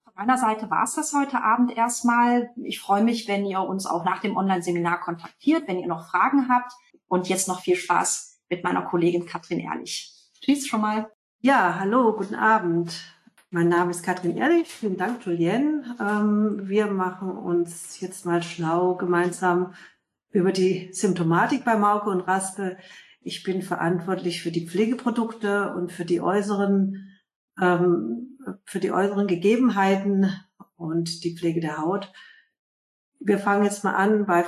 [0.05, 2.50] Von meiner Seite war es das heute Abend erstmal.
[2.64, 6.48] Ich freue mich, wenn ihr uns auch nach dem Online-Seminar kontaktiert, wenn ihr noch Fragen
[6.48, 6.72] habt.
[7.09, 10.14] Und jetzt noch viel Spaß mit meiner Kollegin Katrin Ehrlich.
[10.40, 11.11] Tschüss schon mal.
[11.45, 13.03] Ja, hallo, guten Abend.
[13.51, 14.68] Mein Name ist Katrin Ehrlich.
[14.68, 15.97] Vielen Dank, Julienne.
[16.01, 19.74] Ähm, wir machen uns jetzt mal schlau gemeinsam
[20.30, 22.76] über die Symptomatik bei Mauke und Raspe.
[23.22, 27.09] Ich bin verantwortlich für die Pflegeprodukte und für die äußeren,
[27.61, 30.32] ähm, für die äußeren Gegebenheiten
[30.76, 32.12] und die Pflege der Haut.
[33.18, 34.45] Wir fangen jetzt mal an, bei,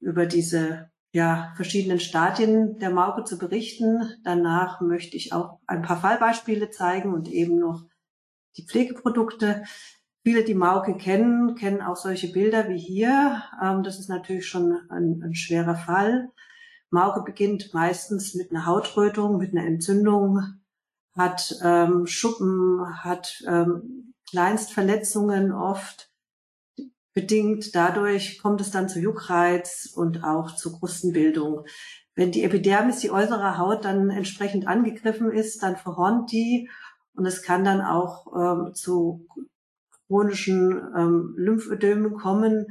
[0.00, 4.02] über diese ja, verschiedenen Stadien der Mauke zu berichten.
[4.24, 7.84] Danach möchte ich auch ein paar Fallbeispiele zeigen und eben noch
[8.56, 9.62] die Pflegeprodukte.
[10.24, 13.42] Viele, die Mauke kennen, kennen auch solche Bilder wie hier.
[13.62, 16.30] Ähm, das ist natürlich schon ein, ein, schwerer Fall.
[16.90, 20.40] Mauke beginnt meistens mit einer Hautrötung, mit einer Entzündung,
[21.16, 26.11] hat ähm, Schuppen, hat ähm, Kleinstverletzungen oft.
[27.14, 31.66] Bedingt dadurch kommt es dann zu Juckreiz und auch zu Krustenbildung.
[32.14, 36.68] Wenn die Epidermis, die äußere Haut, dann entsprechend angegriffen ist, dann verhornt die
[37.14, 39.26] und es kann dann auch ähm, zu
[40.06, 42.66] chronischen ähm, Lymphödemen kommen,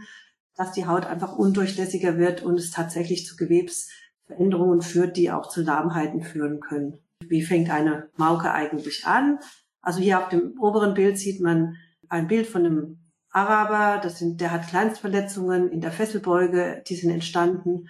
[0.56, 5.62] dass die Haut einfach undurchlässiger wird und es tatsächlich zu Gewebsveränderungen führt, die auch zu
[5.62, 7.00] Lahmheiten führen können.
[7.28, 9.40] Wie fängt eine Mauke eigentlich an?
[9.82, 11.78] Also hier auf dem oberen Bild sieht man
[12.10, 13.01] ein Bild von einem
[13.32, 17.88] Araber, das sind, der hat Kleinstverletzungen in der Fesselbeuge, die sind entstanden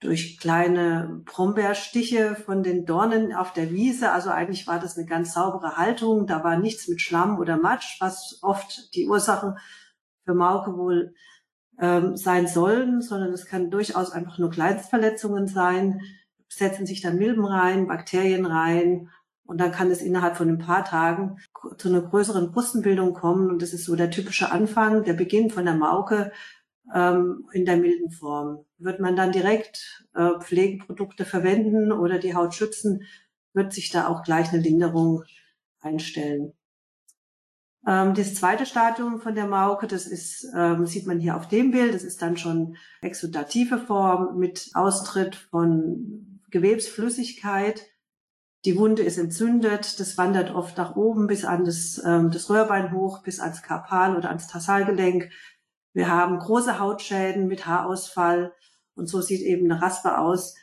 [0.00, 4.12] durch kleine Brombeerstiche von den Dornen auf der Wiese.
[4.12, 6.26] Also eigentlich war das eine ganz saubere Haltung.
[6.26, 9.56] Da war nichts mit Schlamm oder Matsch, was oft die Ursachen
[10.24, 11.14] für Mauke wohl
[11.80, 16.00] ähm, sein sollen, sondern es kann durchaus einfach nur Kleinstverletzungen sein.
[16.48, 19.10] Setzen sich dann Milben rein, Bakterien rein
[19.46, 21.38] und dann kann es innerhalb von ein paar Tagen
[21.78, 23.48] zu einer größeren Brustenbildung kommen.
[23.48, 26.32] Und das ist so der typische Anfang, der Beginn von der Mauke
[26.94, 28.64] ähm, in der milden Form.
[28.78, 33.02] Wird man dann direkt äh, Pflegeprodukte verwenden oder die Haut schützen,
[33.52, 35.22] wird sich da auch gleich eine Linderung
[35.80, 36.52] einstellen.
[37.86, 41.70] Ähm, das zweite Stadium von der Mauke, das ist, ähm, sieht man hier auf dem
[41.70, 47.86] Bild, das ist dann schon exudative Form mit Austritt von Gewebsflüssigkeit.
[48.64, 52.92] Die Wunde ist entzündet, das wandert oft nach oben bis an das, ähm, das Röhrbein
[52.92, 55.30] hoch, bis ans Karpal oder ans Tarsalgelenk.
[55.92, 58.52] Wir haben große Hautschäden mit Haarausfall
[58.96, 60.54] und so sieht eben eine Raspe aus.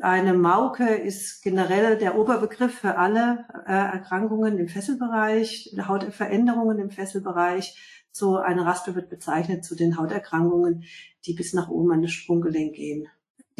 [0.00, 8.06] Eine Mauke ist generell der Oberbegriff für alle äh, Erkrankungen im Fesselbereich, Hautveränderungen im Fesselbereich.
[8.12, 10.84] So eine Raspe wird bezeichnet zu den Hauterkrankungen,
[11.26, 13.08] die bis nach oben an das Sprunggelenk gehen.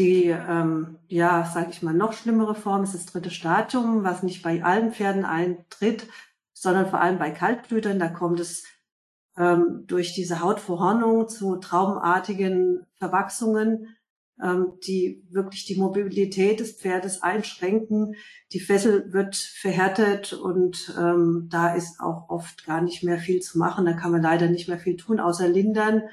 [0.00, 4.42] Die, ähm, ja, sage ich mal, noch schlimmere Form ist das dritte Stadium, was nicht
[4.42, 6.06] bei allen Pferden eintritt,
[6.54, 7.98] sondern vor allem bei Kaltblütern.
[7.98, 8.64] Da kommt es
[9.36, 13.88] ähm, durch diese Hautverhornung zu traumartigen Verwachsungen,
[14.42, 18.14] ähm, die wirklich die Mobilität des Pferdes einschränken.
[18.54, 23.58] Die Fessel wird verhärtet und ähm, da ist auch oft gar nicht mehr viel zu
[23.58, 23.84] machen.
[23.84, 26.04] Da kann man leider nicht mehr viel tun, außer lindern.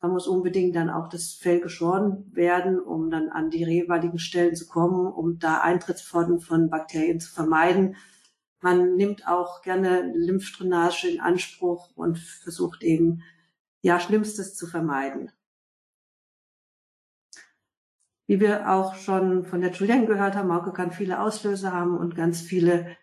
[0.00, 4.54] Da muss unbedingt dann auch das Fell geschoren werden, um dann an die jeweiligen Stellen
[4.54, 7.96] zu kommen, um da Eintrittsformen von Bakterien zu vermeiden.
[8.60, 13.22] Man nimmt auch gerne Lymphdrainage in Anspruch und versucht eben,
[13.80, 15.30] ja, Schlimmstes zu vermeiden.
[18.26, 22.16] Wie wir auch schon von der Julienne gehört haben, Mauke kann viele Auslöser haben und
[22.16, 22.96] ganz viele,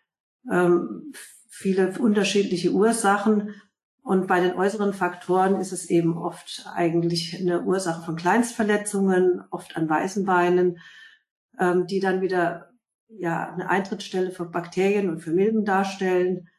[0.51, 1.13] ähm,
[1.47, 3.55] viele unterschiedliche Ursachen.
[4.03, 9.77] Und bei den äußeren Faktoren ist es eben oft eigentlich eine Ursache von Kleinstverletzungen, oft
[9.77, 10.79] an weißen Beinen,
[11.57, 12.69] ähm, die dann wieder
[13.07, 16.49] ja, eine Eintrittsstelle für Bakterien und für Milben darstellen.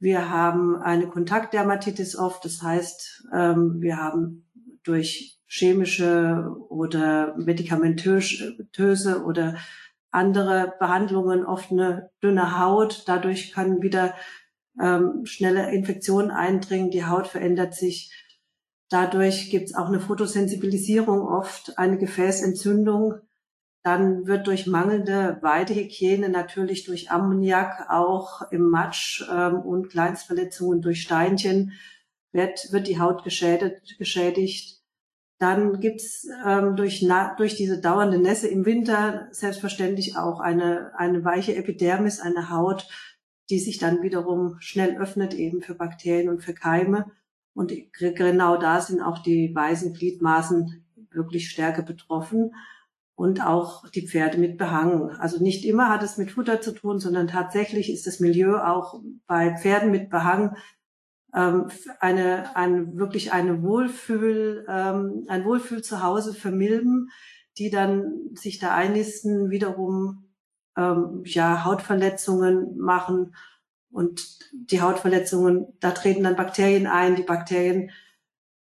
[0.00, 4.50] Wir haben eine Kontaktdermatitis oft, das heißt, ähm, wir haben
[4.82, 9.56] durch chemische oder medikamentöse oder
[10.10, 13.04] andere Behandlungen oft eine dünne Haut.
[13.06, 14.14] Dadurch können wieder
[14.80, 18.12] ähm, schnelle Infektionen eindringen, die Haut verändert sich.
[18.88, 23.20] Dadurch gibt es auch eine Fotosensibilisierung oft, eine Gefäßentzündung
[23.82, 31.00] dann wird durch mangelnde Weidehygiene natürlich durch Ammoniak auch im Matsch ähm, und Kleinstverletzungen durch
[31.02, 31.72] Steinchen
[32.32, 33.98] wird, wird die Haut geschädigt.
[33.98, 34.80] geschädigt.
[35.38, 37.08] Dann gibt's ähm, durch,
[37.38, 42.86] durch diese dauernde Nässe im Winter selbstverständlich auch eine, eine weiche Epidermis, eine Haut,
[43.50, 47.10] die sich dann wiederum schnell öffnet eben für Bakterien und für Keime.
[47.52, 52.54] Und genau da sind auch die weißen Gliedmaßen wirklich stärker betroffen
[53.16, 55.10] und auch die Pferde mit Behang.
[55.18, 59.02] Also nicht immer hat es mit Futter zu tun, sondern tatsächlich ist das Milieu auch
[59.26, 60.56] bei Pferden mit Behang
[61.34, 61.66] ähm,
[61.98, 67.10] eine, eine wirklich eine Wohlfühl, ähm, ein Wohlfühl zu Hause für Milben,
[67.58, 70.29] die dann sich da einnisten, wiederum
[70.80, 73.34] ähm, ja Hautverletzungen machen
[73.90, 77.16] und die Hautverletzungen, da treten dann Bakterien ein.
[77.16, 77.90] Die Bakterien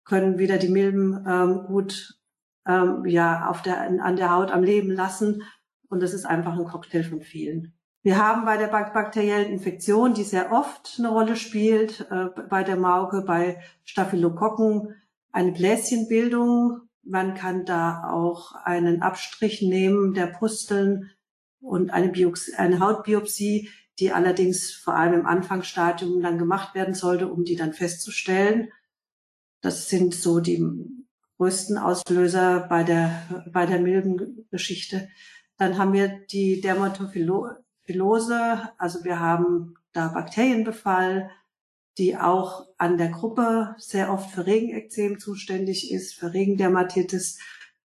[0.03, 2.17] können wieder die Milben ähm, gut
[2.65, 5.43] ähm, ja auf der, an der Haut am Leben lassen.
[5.89, 7.73] Und das ist einfach ein Cocktail von vielen.
[8.03, 12.77] Wir haben bei der bakteriellen Infektion, die sehr oft eine Rolle spielt, äh, bei der
[12.77, 14.95] Mauke, bei Staphylokokken,
[15.31, 16.81] eine Bläschenbildung.
[17.03, 21.11] Man kann da auch einen Abstrich nehmen der Pusteln
[21.59, 27.31] und eine, Biopsie, eine Hautbiopsie, die allerdings vor allem im Anfangsstadium dann gemacht werden sollte,
[27.31, 28.71] um die dann festzustellen.
[29.61, 30.63] Das sind so die
[31.37, 35.09] größten Auslöser bei der, bei der Milbengeschichte.
[35.57, 41.31] Dann haben wir die Dermatophilose, also wir haben da Bakterienbefall,
[41.97, 47.39] die auch an der Gruppe sehr oft für Regenekzem zuständig ist, für Regendermatitis.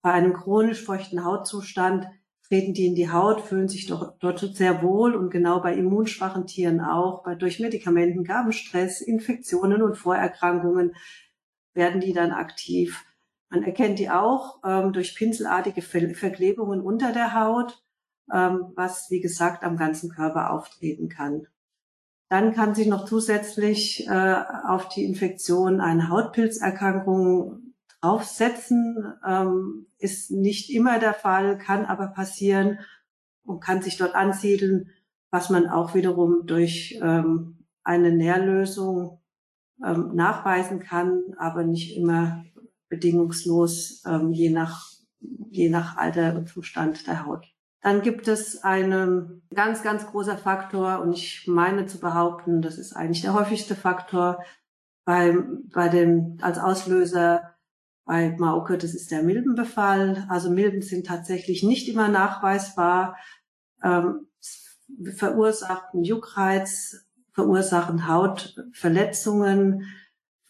[0.02, 2.08] Bei einem chronisch feuchten Hautzustand
[2.54, 6.46] treten die in die Haut, fühlen sich doch, dort sehr wohl und genau bei immunschwachen
[6.46, 10.96] Tieren auch, bei durch Medikamenten, Gabenstress, Infektionen und Vorerkrankungen
[11.74, 13.06] werden die dann aktiv.
[13.50, 17.84] Man erkennt die auch ähm, durch pinselartige Verklebungen unter der Haut,
[18.32, 21.48] ähm, was wie gesagt am ganzen Körper auftreten kann.
[22.30, 24.36] Dann kann sich noch zusätzlich äh,
[24.68, 27.63] auf die Infektion eine Hautpilzerkrankung
[28.04, 29.14] draufsetzen.
[29.26, 32.80] Ähm, ist nicht immer der Fall, kann aber passieren
[33.46, 34.90] und kann sich dort ansiedeln,
[35.32, 39.22] was man auch wiederum durch ähm, eine Nährlösung
[39.84, 42.44] ähm, nachweisen kann, aber nicht immer
[42.90, 44.94] bedingungslos, ähm, je nach
[45.50, 47.48] je nach Alter und Zustand der Haut.
[47.82, 52.94] Dann gibt es einen ganz, ganz großer Faktor und ich meine zu behaupten, das ist
[52.94, 54.44] eigentlich der häufigste Faktor
[55.06, 55.38] bei,
[55.74, 57.53] bei dem, als Auslöser
[58.06, 60.26] bei Mauke, das ist der Milbenbefall.
[60.30, 63.18] Also Milben sind tatsächlich nicht immer nachweisbar,
[63.84, 64.28] ähm,
[65.16, 69.88] verursachen Juckreiz, verursachen Hautverletzungen,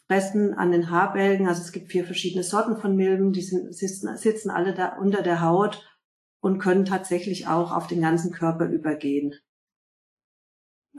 [0.08, 1.48] fressen an den Haarbälgen.
[1.48, 5.22] Also es gibt vier verschiedene Sorten von Milben, die sind, sitzen, sitzen alle da unter
[5.22, 5.88] der Haut
[6.42, 9.34] und können tatsächlich auch auf den ganzen Körper übergehen.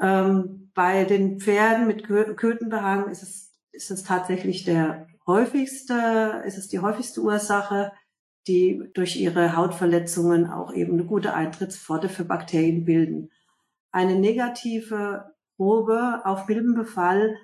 [0.01, 6.69] Ähm, bei den Pferden mit Kötenbehang ist es, ist es tatsächlich der häufigste, ist es
[6.69, 7.93] die häufigste Ursache,
[8.47, 13.31] die durch ihre Hautverletzungen auch eben eine gute Eintrittspforte für Bakterien bilden.
[13.91, 17.37] Eine negative Probe auf Milbenbefall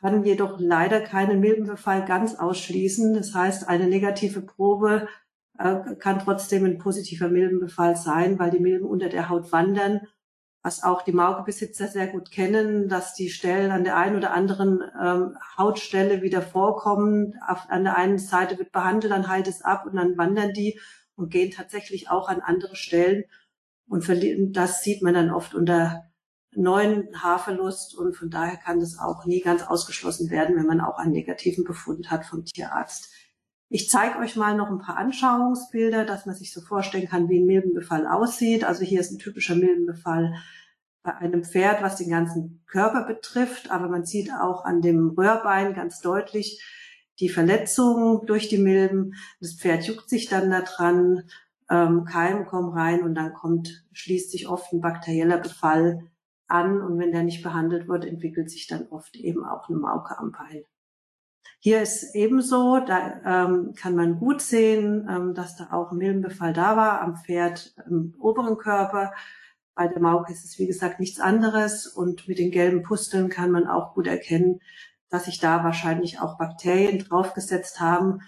[0.00, 3.14] kann jedoch leider keinen Milbenbefall ganz ausschließen.
[3.14, 5.08] Das heißt, eine negative Probe
[5.58, 10.02] äh, kann trotzdem ein positiver Milbenbefall sein, weil die Milben unter der Haut wandern,
[10.64, 14.80] was auch die Maukebesitzer sehr gut kennen, dass die Stellen an der einen oder anderen
[14.98, 17.34] ähm, Hautstelle wieder vorkommen.
[17.46, 20.80] Auf, an der einen Seite wird behandelt, dann heilt es ab und dann wandern die
[21.16, 23.24] und gehen tatsächlich auch an andere Stellen.
[23.86, 24.08] Und
[24.56, 26.04] das sieht man dann oft unter
[26.52, 30.96] neuen Haarverlust und von daher kann das auch nie ganz ausgeschlossen werden, wenn man auch
[30.96, 33.12] einen negativen Befund hat vom Tierarzt.
[33.74, 37.40] Ich zeige euch mal noch ein paar Anschauungsbilder, dass man sich so vorstellen kann, wie
[37.40, 38.62] ein Milbenbefall aussieht.
[38.62, 40.32] Also hier ist ein typischer Milbenbefall
[41.02, 45.74] bei einem Pferd, was den ganzen Körper betrifft, aber man sieht auch an dem Röhrbein
[45.74, 46.62] ganz deutlich
[47.18, 49.14] die Verletzung durch die Milben.
[49.40, 51.24] Das Pferd juckt sich dann da dran,
[51.68, 56.12] ähm, Keime kommen rein und dann kommt, schließt sich oft ein bakterieller Befall
[56.46, 60.16] an und wenn der nicht behandelt wird, entwickelt sich dann oft eben auch eine Mauke
[60.16, 60.62] am Bein.
[61.58, 66.76] Hier ist ebenso, da ähm, kann man gut sehen, ähm, dass da auch Milbenbefall da
[66.76, 69.12] war am Pferd im oberen Körper.
[69.74, 73.50] Bei der Mauke ist es wie gesagt nichts anderes und mit den gelben Pusteln kann
[73.50, 74.60] man auch gut erkennen,
[75.08, 78.20] dass sich da wahrscheinlich auch Bakterien draufgesetzt haben,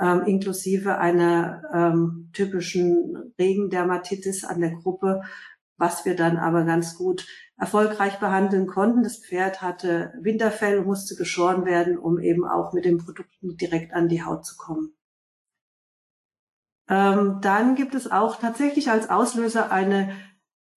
[0.00, 5.22] ähm, inklusive einer ähm, typischen Regendermatitis an der Gruppe,
[5.80, 7.26] was wir dann aber ganz gut
[7.56, 9.02] erfolgreich behandeln konnten.
[9.02, 13.94] Das Pferd hatte Winterfell und musste geschoren werden, um eben auch mit den Produkten direkt
[13.94, 14.92] an die Haut zu kommen.
[16.88, 20.14] Ähm, dann gibt es auch tatsächlich als Auslöser eine,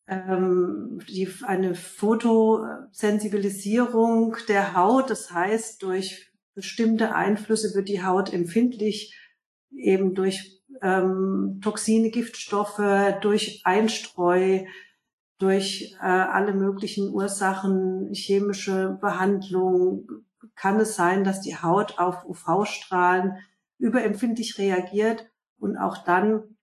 [0.07, 5.09] ähm, die, eine Fotosensibilisierung der Haut.
[5.09, 9.19] Das heißt, durch bestimmte Einflüsse wird die Haut empfindlich,
[9.75, 12.79] eben durch ähm, Toxine, Giftstoffe,
[13.21, 14.63] durch Einstreu,
[15.43, 20.07] durch äh, alle möglichen Ursachen, chemische Behandlung,
[20.55, 23.35] kann es sein, dass die Haut auf UV-Strahlen
[23.77, 25.29] überempfindlich reagiert
[25.59, 26.55] und auch dann,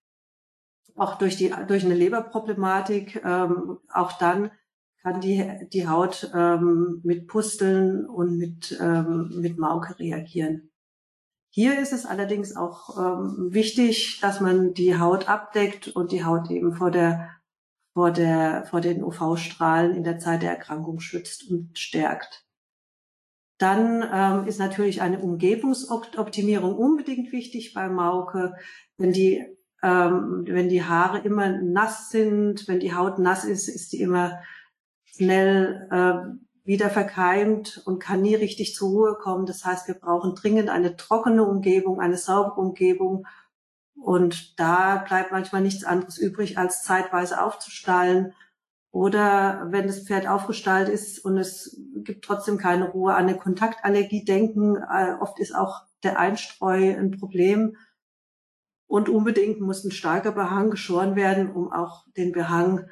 [0.96, 4.50] auch durch die durch eine Leberproblematik, ähm, auch dann
[5.02, 10.70] kann die die Haut ähm, mit Pusteln und mit ähm, mit Mauke reagieren.
[11.50, 16.48] Hier ist es allerdings auch ähm, wichtig, dass man die Haut abdeckt und die Haut
[16.50, 17.39] eben vor der
[18.00, 22.46] vor, der, vor den UV-Strahlen in der Zeit der Erkrankung schützt und stärkt.
[23.58, 28.54] Dann ähm, ist natürlich eine Umgebungsoptimierung unbedingt wichtig bei Mauke.
[28.96, 29.44] Wenn die,
[29.82, 34.40] ähm, wenn die Haare immer nass sind, wenn die Haut nass ist, ist die immer
[35.04, 39.44] schnell äh, wieder verkeimt und kann nie richtig zur Ruhe kommen.
[39.44, 43.26] Das heißt, wir brauchen dringend eine trockene Umgebung, eine saubere Umgebung.
[44.00, 48.34] Und da bleibt manchmal nichts anderes übrig, als zeitweise aufzustallen
[48.92, 54.24] oder wenn das Pferd aufgestallt ist und es gibt trotzdem keine Ruhe, an eine Kontaktallergie
[54.24, 54.76] denken.
[54.76, 57.76] Äh, oft ist auch der Einstreu ein Problem.
[58.86, 62.88] Und unbedingt muss ein starker Behang geschoren werden, um auch den Behang,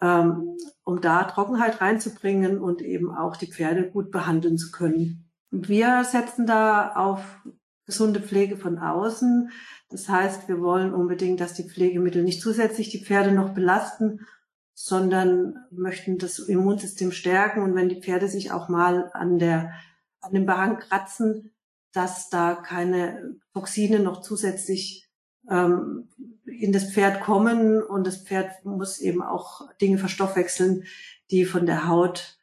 [0.00, 5.28] ähm, um da Trockenheit reinzubringen und eben auch die Pferde gut behandeln zu können.
[5.50, 7.42] Wir setzen da auf
[7.86, 9.50] gesunde Pflege von außen.
[9.92, 14.26] Das heißt, wir wollen unbedingt, dass die Pflegemittel nicht zusätzlich die Pferde noch belasten
[14.74, 17.62] sondern möchten das Immunsystem stärken.
[17.62, 19.72] Und wenn die Pferde sich auch mal an der,
[20.20, 21.52] an dem Behang kratzen,
[21.92, 25.08] dass da keine Toxine noch zusätzlich
[25.48, 26.08] ähm,
[26.46, 27.82] in das Pferd kommen.
[27.82, 30.84] Und das Pferd muss eben auch Dinge verstoffwechseln,
[31.30, 32.38] die von der Haut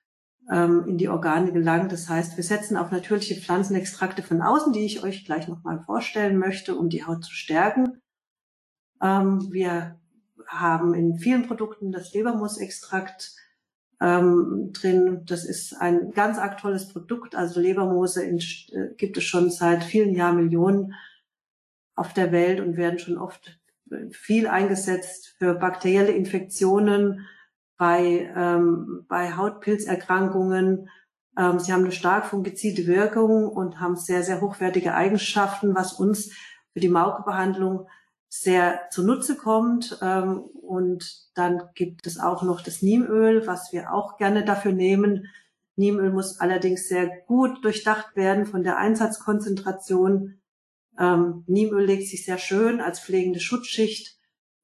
[0.52, 1.90] ähm, in die Organe gelangen.
[1.90, 6.38] Das heißt, wir setzen auf natürliche Pflanzenextrakte von außen, die ich euch gleich nochmal vorstellen
[6.38, 8.02] möchte, um die Haut zu stärken.
[9.02, 10.00] Ähm, wir
[10.48, 13.36] haben in vielen Produkten das Lebermoosextrakt
[14.02, 15.24] ähm, drin.
[15.26, 17.36] Das ist ein ganz aktuelles Produkt.
[17.36, 20.96] Also Lebermoose in, äh, gibt es schon seit vielen Jahren Millionen
[21.96, 23.60] auf der Welt und werden schon oft
[23.92, 27.28] äh, viel eingesetzt für bakterielle Infektionen,
[27.80, 30.90] bei, ähm, bei Hautpilzerkrankungen.
[31.38, 36.32] Ähm, sie haben eine stark fungizide Wirkung und haben sehr, sehr hochwertige Eigenschaften, was uns
[36.74, 37.88] für die Maukebehandlung
[38.28, 39.98] sehr zunutze kommt.
[40.02, 45.28] Ähm, und dann gibt es auch noch das Niemöl, was wir auch gerne dafür nehmen.
[45.78, 50.42] Niemöl muss allerdings sehr gut durchdacht werden von der Einsatzkonzentration.
[51.00, 54.19] Ähm, Niemöl legt sich sehr schön als pflegende Schutzschicht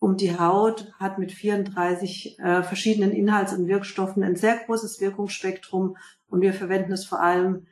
[0.06, 5.98] um die Haut, hat mit 34 äh, verschiedenen Inhalts- und Wirkstoffen ein sehr großes Wirkungsspektrum
[6.28, 7.66] und wir verwenden es vor allem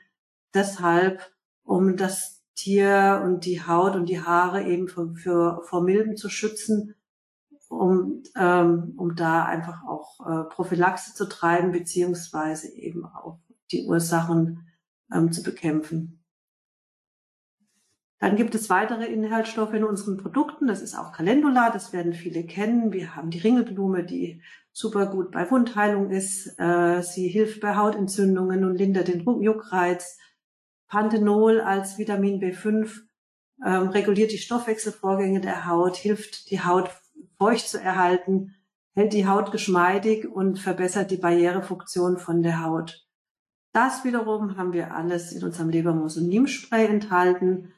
[0.52, 1.32] deshalb,
[1.64, 6.28] um das Tier und die Haut und die Haare eben für, für, vor Milben zu
[6.28, 6.96] schützen,
[7.70, 13.38] um, ähm, um da einfach auch äh, Prophylaxe zu treiben, beziehungsweise eben auch
[13.72, 14.66] die Ursachen
[15.14, 16.23] ähm, zu bekämpfen.
[18.20, 20.68] Dann gibt es weitere Inhaltsstoffe in unseren Produkten.
[20.68, 22.94] Das ist auch Calendula, das werden viele kennen.
[22.94, 24.42] Wir haben die Ringelblume, die
[24.72, 26.58] super gut bei Wundheilung ist.
[26.60, 30.18] Äh, sie hilft bei Hautentzündungen und lindert den Juckreiz.
[30.88, 33.02] Panthenol als Vitamin B5
[33.66, 36.90] ähm, reguliert die Stoffwechselvorgänge der Haut, hilft die Haut
[37.38, 38.56] feucht zu erhalten,
[38.94, 43.08] hält die Haut geschmeidig und verbessert die Barrierefunktion von der Haut.
[43.72, 47.74] Das wiederum haben wir alles in unserem Lebermosonim-Spray enthalten.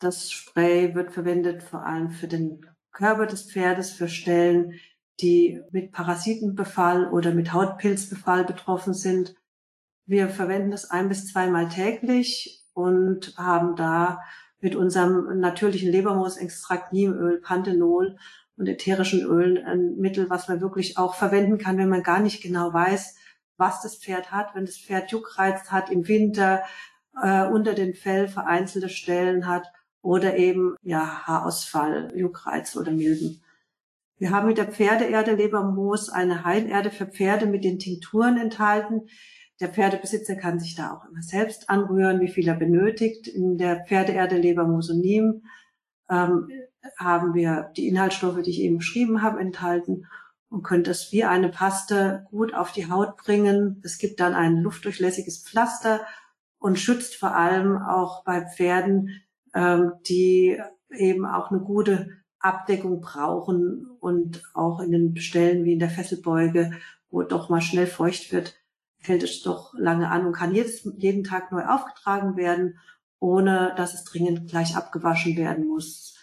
[0.00, 4.74] Das Spray wird verwendet vor allem für den Körper des Pferdes, für Stellen,
[5.20, 9.34] die mit Parasitenbefall oder mit Hautpilzbefall betroffen sind.
[10.06, 14.20] Wir verwenden das ein bis zweimal täglich und haben da
[14.60, 18.16] mit unserem natürlichen Lebermoosextrakt, Niemöl, Panthenol
[18.56, 22.40] und ätherischen Ölen ein Mittel, was man wirklich auch verwenden kann, wenn man gar nicht
[22.40, 23.16] genau weiß,
[23.56, 24.54] was das Pferd hat.
[24.54, 26.62] Wenn das Pferd Juckreiz hat im Winter,
[27.20, 29.72] äh, unter den Fell vereinzelte Stellen hat
[30.02, 33.42] oder eben ja Haarausfall, Juckreiz oder Milben.
[34.18, 39.02] Wir haben mit der Pferdeerde Lebermoos eine Heilerde für Pferde mit den Tinkturen enthalten,
[39.60, 43.26] der Pferdebesitzer kann sich da auch immer selbst anrühren, wie viel er benötigt.
[43.26, 45.42] In der Pferdeerde Lebermosonim
[46.08, 46.48] ähm,
[46.96, 50.06] haben wir die Inhaltsstoffe, die ich eben beschrieben habe, enthalten
[50.48, 53.82] und können das wie eine Paste gut auf die Haut bringen.
[53.84, 56.06] Es gibt dann ein luftdurchlässiges Pflaster
[56.58, 59.22] und schützt vor allem auch bei Pferden,
[59.54, 65.78] ähm, die eben auch eine gute Abdeckung brauchen und auch in den Stellen wie in
[65.78, 66.72] der Fesselbeuge,
[67.10, 68.54] wo doch mal schnell feucht wird,
[69.00, 72.78] hält es doch lange an und kann jedes, jeden Tag neu aufgetragen werden,
[73.20, 76.16] ohne dass es dringend gleich abgewaschen werden muss.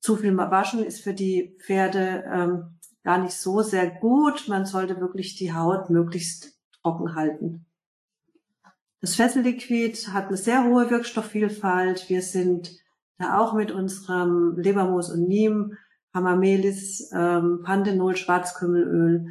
[0.00, 4.48] Zu viel Waschen ist für die Pferde ähm, gar nicht so sehr gut.
[4.48, 7.66] Man sollte wirklich die Haut möglichst trocken halten.
[9.02, 12.08] Das Fesselliquid hat eine sehr hohe Wirkstoffvielfalt.
[12.08, 12.78] Wir sind
[13.18, 15.76] da auch mit unserem Lebermoos und Niem,
[16.14, 19.26] Hamamelis, ähm, Panthenol, Schwarzkümmelöl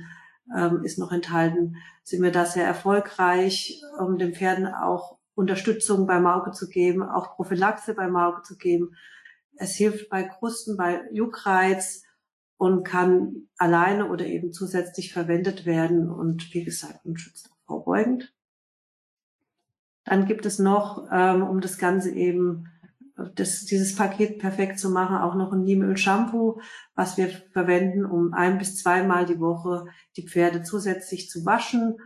[0.53, 6.19] ähm, ist noch enthalten, sind wir da sehr erfolgreich, um den Pferden auch Unterstützung bei
[6.19, 8.97] Mauke zu geben, auch Prophylaxe bei Mauke zu geben.
[9.55, 12.03] Es hilft bei Krusten, bei Juckreiz
[12.57, 18.33] und kann alleine oder eben zusätzlich verwendet werden und wie gesagt und schützt auch vorbeugend.
[20.03, 22.67] Dann gibt es noch, ähm, um das Ganze eben,
[23.35, 26.59] das, dieses Paket perfekt zu machen, auch noch ein Niemöl-Shampoo,
[26.95, 29.85] was wir verwenden, um ein bis zweimal die Woche
[30.17, 31.97] die Pferde zusätzlich zu waschen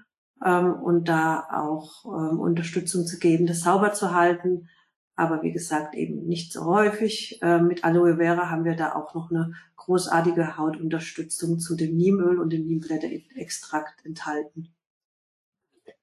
[0.44, 4.68] ähm, und da auch ähm, Unterstützung zu geben, das sauber zu halten.
[5.16, 7.40] Aber wie gesagt, eben nicht so häufig.
[7.42, 12.40] Ähm, mit Aloe Vera haben wir da auch noch eine großartige Hautunterstützung zu dem Niemöl
[12.40, 14.75] und dem Niemblätterextrakt enthalten.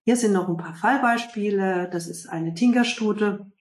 [0.04, 1.88] Hier sind noch ein paar Fallbeispiele.
[1.90, 3.52] Das ist eine Tinkerstute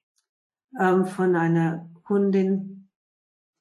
[0.79, 2.89] ähm, von einer Kundin.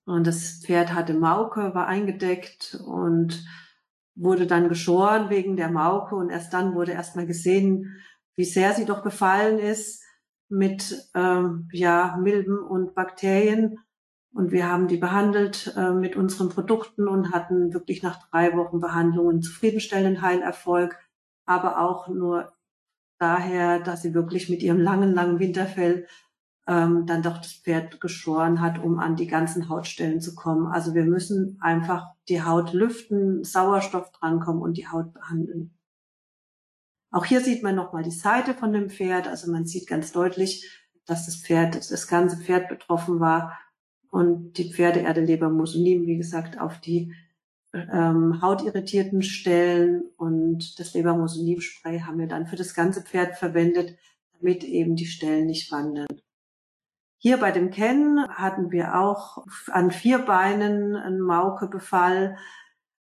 [0.06, 3.44] Und das Pferd hatte Mauke, war eingedeckt und
[4.14, 6.16] wurde dann geschoren wegen der Mauke.
[6.16, 8.00] Und erst dann wurde erstmal gesehen,
[8.34, 10.02] wie sehr sie doch befallen ist
[10.48, 13.78] mit ähm, ja, Milben und Bakterien.
[14.32, 18.80] Und wir haben die behandelt äh, mit unseren Produkten und hatten wirklich nach drei Wochen
[18.80, 20.98] Behandlungen zufriedenstellenden Heilerfolg,
[21.44, 22.52] aber auch nur
[23.20, 26.06] daher, dass sie wirklich mit ihrem langen, langen Winterfell
[26.66, 30.66] ähm, dann doch das Pferd geschoren hat, um an die ganzen Hautstellen zu kommen.
[30.66, 35.76] Also wir müssen einfach die Haut lüften, Sauerstoff drankommen und die Haut behandeln.
[37.10, 39.26] Auch hier sieht man nochmal die Seite von dem Pferd.
[39.26, 40.70] Also man sieht ganz deutlich,
[41.06, 43.58] dass das Pferd, das ganze Pferd betroffen war
[44.10, 47.12] und die Pferdeerde Lebermusonim, wie gesagt, auf die
[47.72, 53.96] ähm, hautirritierten Stellen und das Lebermusinivspray haben wir dann für das ganze Pferd verwendet,
[54.38, 56.08] damit eben die Stellen nicht wandern.
[57.18, 62.38] Hier bei dem Ken hatten wir auch an vier Beinen einen Maukebefall.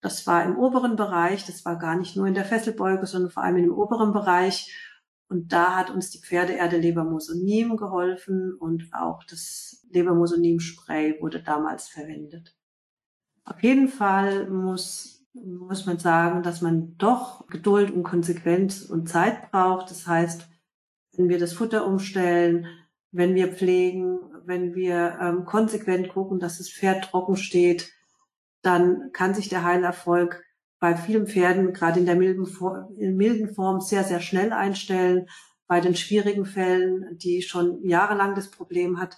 [0.00, 3.42] Das war im oberen Bereich, das war gar nicht nur in der Fesselbeuge, sondern vor
[3.42, 4.72] allem im oberen Bereich.
[5.28, 12.55] Und da hat uns die Pferdeerde Lebermosonim geholfen und auch das Lebermosonim-Spray wurde damals verwendet.
[13.46, 19.52] Auf jeden Fall muss, muss man sagen, dass man doch Geduld und Konsequenz und Zeit
[19.52, 19.90] braucht.
[19.90, 20.48] Das heißt,
[21.16, 22.66] wenn wir das Futter umstellen,
[23.12, 27.92] wenn wir pflegen, wenn wir ähm, konsequent gucken, dass das Pferd trocken steht,
[28.62, 30.42] dann kann sich der Heilerfolg
[30.80, 32.46] bei vielen Pferden, gerade in der milden,
[32.98, 35.28] in milden Form, sehr, sehr schnell einstellen.
[35.68, 39.16] Bei den schwierigen Fällen, die schon jahrelang das Problem hat,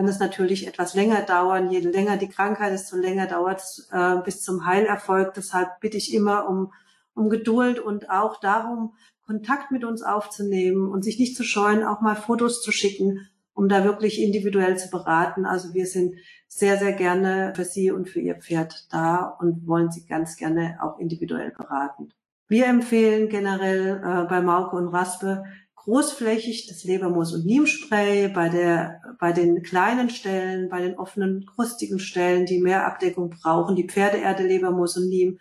[0.00, 1.70] kann es natürlich etwas länger dauern.
[1.70, 5.34] Je länger die Krankheit, desto länger dauert es äh, bis zum Heilerfolg.
[5.34, 6.72] Deshalb bitte ich immer um,
[7.14, 8.94] um Geduld und auch darum,
[9.26, 13.68] Kontakt mit uns aufzunehmen und sich nicht zu scheuen, auch mal Fotos zu schicken, um
[13.68, 15.44] da wirklich individuell zu beraten.
[15.44, 16.14] Also wir sind
[16.48, 20.78] sehr, sehr gerne für Sie und für Ihr Pferd da und wollen Sie ganz gerne
[20.80, 22.08] auch individuell beraten.
[22.48, 25.44] Wir empfehlen generell äh, bei Mauke und Raspe
[25.84, 31.98] großflächig das Lebermoos- und Niemspray bei der, bei den kleinen Stellen, bei den offenen, krustigen
[31.98, 35.38] Stellen, die mehr Abdeckung brauchen, die Pferdeerde, Lebermoos und Niem.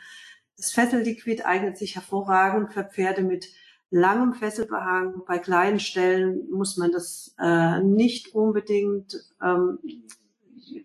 [0.56, 3.50] Das Fesselliquid eignet sich hervorragend für Pferde mit
[3.90, 5.24] langem Fesselbehang.
[5.28, 9.80] Bei kleinen Stellen muss man das äh, nicht unbedingt ähm,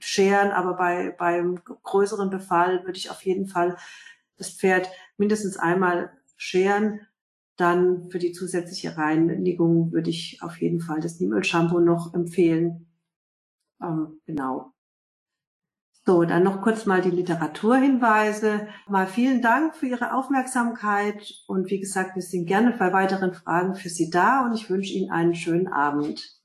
[0.01, 3.77] scheren, aber bei beim größeren Befall würde ich auf jeden Fall
[4.37, 7.01] das Pferd mindestens einmal scheren
[7.57, 12.87] dann für die zusätzliche Reinigung würde ich auf jeden Fall das Niemöl-Shampoo noch empfehlen.
[13.83, 14.73] Ähm, genau.
[16.07, 18.69] So, dann noch kurz mal die Literaturhinweise.
[18.89, 23.75] Mal vielen Dank für Ihre Aufmerksamkeit und wie gesagt, wir sind gerne bei weiteren Fragen
[23.75, 26.44] für Sie da und ich wünsche Ihnen einen schönen Abend.